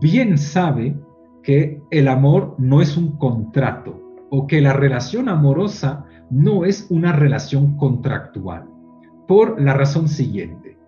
bien 0.00 0.38
sabe 0.38 0.98
que 1.42 1.80
el 1.90 2.08
amor 2.08 2.54
no 2.58 2.80
es 2.80 2.96
un 2.96 3.18
contrato 3.18 4.00
o 4.30 4.46
que 4.46 4.60
la 4.60 4.72
relación 4.72 5.28
amorosa 5.28 6.06
no 6.30 6.64
es 6.64 6.86
una 6.90 7.12
relación 7.12 7.76
contractual 7.76 8.66
por 9.28 9.60
la 9.60 9.74
razón 9.74 10.08
siguiente. 10.08 10.78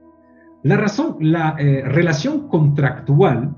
La, 0.63 0.77
razón, 0.77 1.17
la 1.21 1.55
eh, 1.59 1.83
relación 1.83 2.49
contractual 2.49 3.55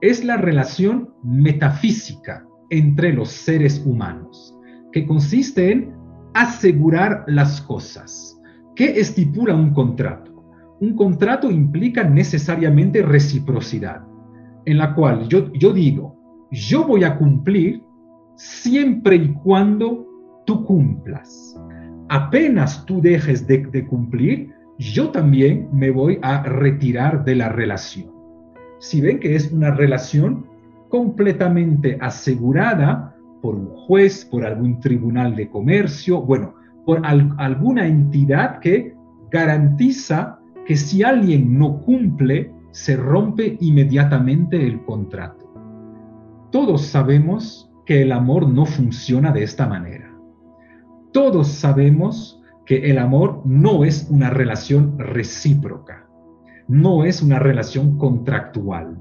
es 0.00 0.24
la 0.24 0.36
relación 0.36 1.10
metafísica 1.22 2.46
entre 2.70 3.12
los 3.12 3.28
seres 3.28 3.82
humanos, 3.84 4.56
que 4.92 5.06
consiste 5.06 5.72
en 5.72 5.94
asegurar 6.34 7.24
las 7.26 7.60
cosas. 7.60 8.40
¿Qué 8.74 9.00
estipula 9.00 9.54
un 9.54 9.72
contrato? 9.72 10.32
Un 10.80 10.94
contrato 10.94 11.50
implica 11.50 12.04
necesariamente 12.04 13.02
reciprocidad, 13.02 14.02
en 14.66 14.78
la 14.78 14.94
cual 14.94 15.28
yo, 15.28 15.52
yo 15.54 15.72
digo, 15.72 16.16
yo 16.50 16.86
voy 16.86 17.04
a 17.04 17.16
cumplir 17.16 17.82
siempre 18.36 19.16
y 19.16 19.32
cuando 19.32 20.06
tú 20.44 20.64
cumplas 20.64 21.56
apenas 22.08 22.84
tú 22.86 23.00
dejes 23.00 23.46
de, 23.46 23.86
cumplir, 23.86 24.52
yo 24.78 25.10
también 25.10 25.68
me 25.72 25.90
voy 25.90 26.18
a 26.22 26.42
retirar 26.42 27.24
de 27.24 27.36
la 27.36 27.48
relación. 27.48 28.10
Si 28.78 29.00
ven 29.00 29.18
que 29.18 29.34
es 29.34 29.50
una 29.52 29.70
relación 29.70 30.46
completamente 30.88 31.98
asegurada 32.00 33.14
por 33.42 33.54
un 33.54 33.68
juez, 33.68 34.24
por 34.24 34.44
algún 34.44 34.80
tribunal 34.80 35.34
de 35.34 35.48
comercio, 35.48 36.20
bueno, 36.20 36.54
por 36.84 37.02
alguna 37.04 37.86
entidad 37.86 38.60
que 38.60 38.94
garantiza 39.30 40.38
que 40.66 40.76
si 40.76 41.02
alguien 41.02 41.58
no 41.58 41.80
cumple, 41.80 42.52
se 42.76 42.94
rompe 42.94 43.56
inmediatamente 43.62 44.66
el 44.66 44.84
contrato. 44.84 45.50
Todos 46.52 46.82
sabemos 46.82 47.72
que 47.86 48.02
el 48.02 48.12
amor 48.12 48.46
no 48.50 48.66
funciona 48.66 49.32
de 49.32 49.44
esta 49.44 49.66
manera. 49.66 50.14
Todos 51.10 51.48
sabemos 51.48 52.42
que 52.66 52.90
el 52.90 52.98
amor 52.98 53.40
no 53.46 53.82
es 53.82 54.06
una 54.10 54.28
relación 54.28 54.98
recíproca, 54.98 56.06
no 56.68 57.04
es 57.04 57.22
una 57.22 57.38
relación 57.38 57.96
contractual. 57.96 58.98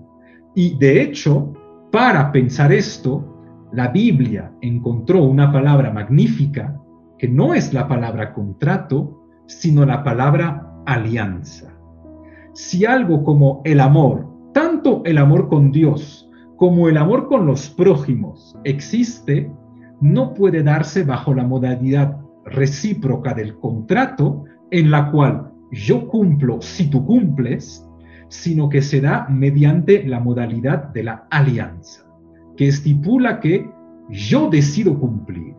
Y 0.56 0.78
de 0.78 1.02
hecho, 1.02 1.52
para 1.92 2.32
pensar 2.32 2.72
esto, 2.72 3.68
la 3.74 3.90
Biblia 3.90 4.54
encontró 4.62 5.22
una 5.22 5.52
palabra 5.52 5.92
magnífica 5.92 6.82
que 7.18 7.28
no 7.28 7.54
es 7.54 7.74
la 7.74 7.90
palabra 7.90 8.34
contrato, 8.34 9.22
sino 9.48 9.84
la 9.86 10.02
palabra 10.02 10.82
alianza. 10.86 11.75
Si 12.56 12.86
algo 12.86 13.22
como 13.26 13.62
el 13.66 13.82
amor, 13.82 14.26
tanto 14.54 15.02
el 15.04 15.18
amor 15.18 15.50
con 15.50 15.72
Dios 15.72 16.30
como 16.56 16.88
el 16.88 16.96
amor 16.96 17.28
con 17.28 17.46
los 17.46 17.70
prójimos 17.70 18.58
existe, 18.64 19.52
no 20.00 20.34
puede 20.34 20.64
darse 20.64 21.04
bajo 21.04 21.34
la 21.34 21.44
modalidad 21.44 22.18
recíproca 22.46 23.34
del 23.34 23.58
contrato 23.60 24.46
en 24.72 24.90
la 24.90 25.12
cual 25.12 25.52
yo 25.72 26.08
cumplo 26.08 26.62
si 26.62 26.90
tú 26.90 27.06
cumples, 27.06 27.86
sino 28.30 28.70
que 28.70 28.82
se 28.82 29.02
da 29.02 29.28
mediante 29.30 30.08
la 30.08 30.22
modalidad 30.22 30.94
de 30.94 31.04
la 31.04 31.28
alianza, 31.32 32.06
que 32.56 32.70
estipula 32.70 33.42
que 33.42 33.70
yo 34.10 34.50
decido 34.50 34.98
cumplir. 34.98 35.54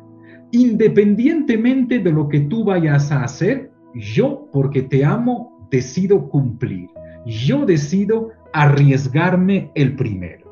Independientemente 0.52 1.98
de 1.98 2.10
lo 2.10 2.26
que 2.26 2.40
tú 2.40 2.64
vayas 2.64 3.12
a 3.12 3.22
hacer, 3.22 3.70
yo, 3.94 4.48
porque 4.50 4.80
te 4.80 5.04
amo, 5.04 5.55
decido 5.70 6.28
cumplir. 6.28 6.88
Yo 7.26 7.66
decido 7.66 8.30
arriesgarme 8.52 9.70
el 9.74 9.96
primero. 9.96 10.46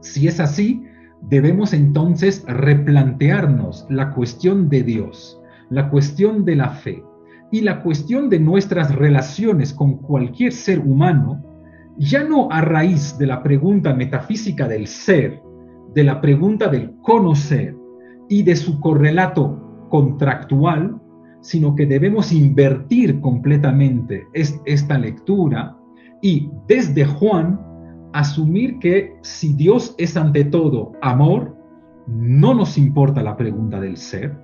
Si 0.00 0.28
es 0.28 0.40
así, 0.40 0.84
debemos 1.22 1.72
entonces 1.72 2.44
replantearnos 2.46 3.86
la 3.88 4.12
cuestión 4.12 4.68
de 4.68 4.82
Dios, 4.82 5.40
la 5.70 5.88
cuestión 5.90 6.44
de 6.44 6.56
la 6.56 6.70
fe 6.70 7.02
y 7.50 7.62
la 7.62 7.82
cuestión 7.82 8.28
de 8.28 8.40
nuestras 8.40 8.94
relaciones 8.94 9.72
con 9.72 9.98
cualquier 9.98 10.52
ser 10.52 10.80
humano, 10.80 11.42
ya 11.96 12.24
no 12.24 12.48
a 12.50 12.60
raíz 12.60 13.16
de 13.18 13.26
la 13.26 13.42
pregunta 13.42 13.94
metafísica 13.94 14.66
del 14.66 14.86
ser, 14.86 15.40
de 15.94 16.04
la 16.04 16.20
pregunta 16.20 16.68
del 16.68 16.92
conocer 17.02 17.76
y 18.28 18.42
de 18.42 18.56
su 18.56 18.80
correlato 18.80 19.86
contractual, 19.88 21.00
sino 21.44 21.76
que 21.76 21.84
debemos 21.84 22.32
invertir 22.32 23.20
completamente 23.20 24.26
esta 24.32 24.96
lectura 24.96 25.76
y 26.22 26.48
desde 26.66 27.04
Juan 27.04 27.60
asumir 28.14 28.78
que 28.78 29.14
si 29.20 29.52
Dios 29.52 29.94
es 29.98 30.16
ante 30.16 30.46
todo 30.46 30.92
amor, 31.02 31.54
no 32.06 32.54
nos 32.54 32.78
importa 32.78 33.22
la 33.22 33.36
pregunta 33.36 33.78
del 33.78 33.98
ser, 33.98 34.34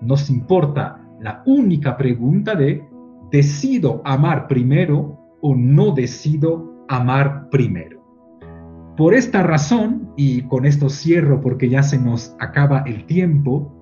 nos 0.00 0.28
importa 0.30 1.00
la 1.20 1.44
única 1.46 1.96
pregunta 1.96 2.56
de 2.56 2.84
decido 3.30 4.02
amar 4.04 4.48
primero 4.48 5.16
o 5.42 5.54
no 5.54 5.92
decido 5.92 6.74
amar 6.88 7.50
primero. 7.50 8.02
Por 8.96 9.14
esta 9.14 9.44
razón, 9.44 10.10
y 10.16 10.42
con 10.48 10.64
esto 10.64 10.88
cierro 10.88 11.40
porque 11.40 11.68
ya 11.68 11.84
se 11.84 12.00
nos 12.00 12.34
acaba 12.40 12.82
el 12.84 13.06
tiempo, 13.06 13.72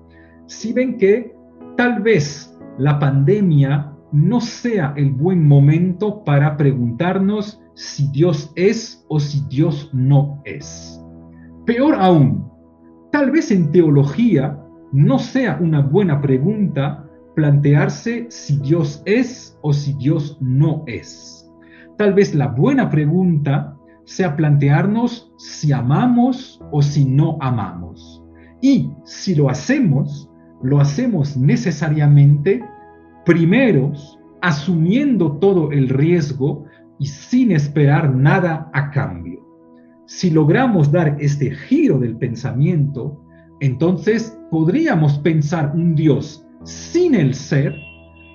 si 0.45 0.73
ven 0.73 0.99
que 0.99 1.35
tal 1.75 2.03
vez 2.03 2.50
la 2.77 2.99
pandemia 2.99 3.93
no 4.11 4.41
sea 4.41 4.93
el 4.97 5.11
buen 5.11 5.47
momento 5.47 6.23
para 6.23 6.57
preguntarnos 6.57 7.61
si 7.75 8.07
Dios 8.11 8.51
es 8.55 9.05
o 9.07 9.19
si 9.19 9.41
Dios 9.47 9.89
no 9.93 10.41
es. 10.45 11.01
Peor 11.65 11.95
aún, 11.95 12.49
tal 13.11 13.31
vez 13.31 13.51
en 13.51 13.71
teología 13.71 14.59
no 14.91 15.19
sea 15.19 15.57
una 15.61 15.81
buena 15.81 16.19
pregunta 16.19 17.07
plantearse 17.35 18.27
si 18.29 18.57
Dios 18.57 19.01
es 19.05 19.57
o 19.61 19.71
si 19.73 19.93
Dios 19.93 20.37
no 20.41 20.83
es. 20.87 21.49
Tal 21.97 22.13
vez 22.13 22.35
la 22.35 22.47
buena 22.47 22.89
pregunta 22.89 23.77
sea 24.05 24.35
plantearnos 24.35 25.31
si 25.37 25.71
amamos 25.71 26.61
o 26.71 26.81
si 26.81 27.05
no 27.05 27.37
amamos. 27.39 28.23
Y 28.61 28.89
si 29.05 29.35
lo 29.35 29.49
hacemos, 29.49 30.30
lo 30.63 30.79
hacemos 30.79 31.37
necesariamente 31.37 32.63
primeros, 33.25 34.19
asumiendo 34.41 35.33
todo 35.33 35.71
el 35.71 35.89
riesgo 35.89 36.65
y 36.99 37.07
sin 37.07 37.51
esperar 37.51 38.13
nada 38.15 38.69
a 38.73 38.91
cambio. 38.91 39.39
Si 40.07 40.29
logramos 40.29 40.91
dar 40.91 41.17
este 41.19 41.51
giro 41.51 41.99
del 41.99 42.17
pensamiento, 42.17 43.23
entonces 43.59 44.37
podríamos 44.49 45.19
pensar 45.19 45.71
un 45.75 45.95
Dios 45.95 46.45
sin 46.63 47.15
el 47.15 47.33
ser 47.33 47.75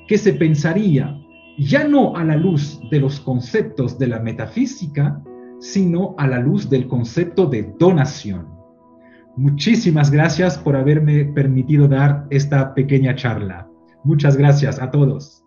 que 0.08 0.18
se 0.18 0.32
pensaría 0.32 1.20
ya 1.58 1.86
no 1.86 2.16
a 2.16 2.24
la 2.24 2.36
luz 2.36 2.80
de 2.90 3.00
los 3.00 3.20
conceptos 3.20 3.98
de 3.98 4.08
la 4.08 4.20
metafísica, 4.20 5.22
sino 5.58 6.14
a 6.18 6.26
la 6.26 6.38
luz 6.38 6.68
del 6.68 6.86
concepto 6.86 7.46
de 7.46 7.74
donación. 7.78 8.55
Muchísimas 9.36 10.10
gracias 10.10 10.56
por 10.56 10.76
haberme 10.76 11.26
permitido 11.26 11.86
dar 11.88 12.26
esta 12.30 12.74
pequeña 12.74 13.14
charla. 13.14 13.68
Muchas 14.02 14.36
gracias 14.36 14.80
a 14.80 14.90
todos. 14.90 15.45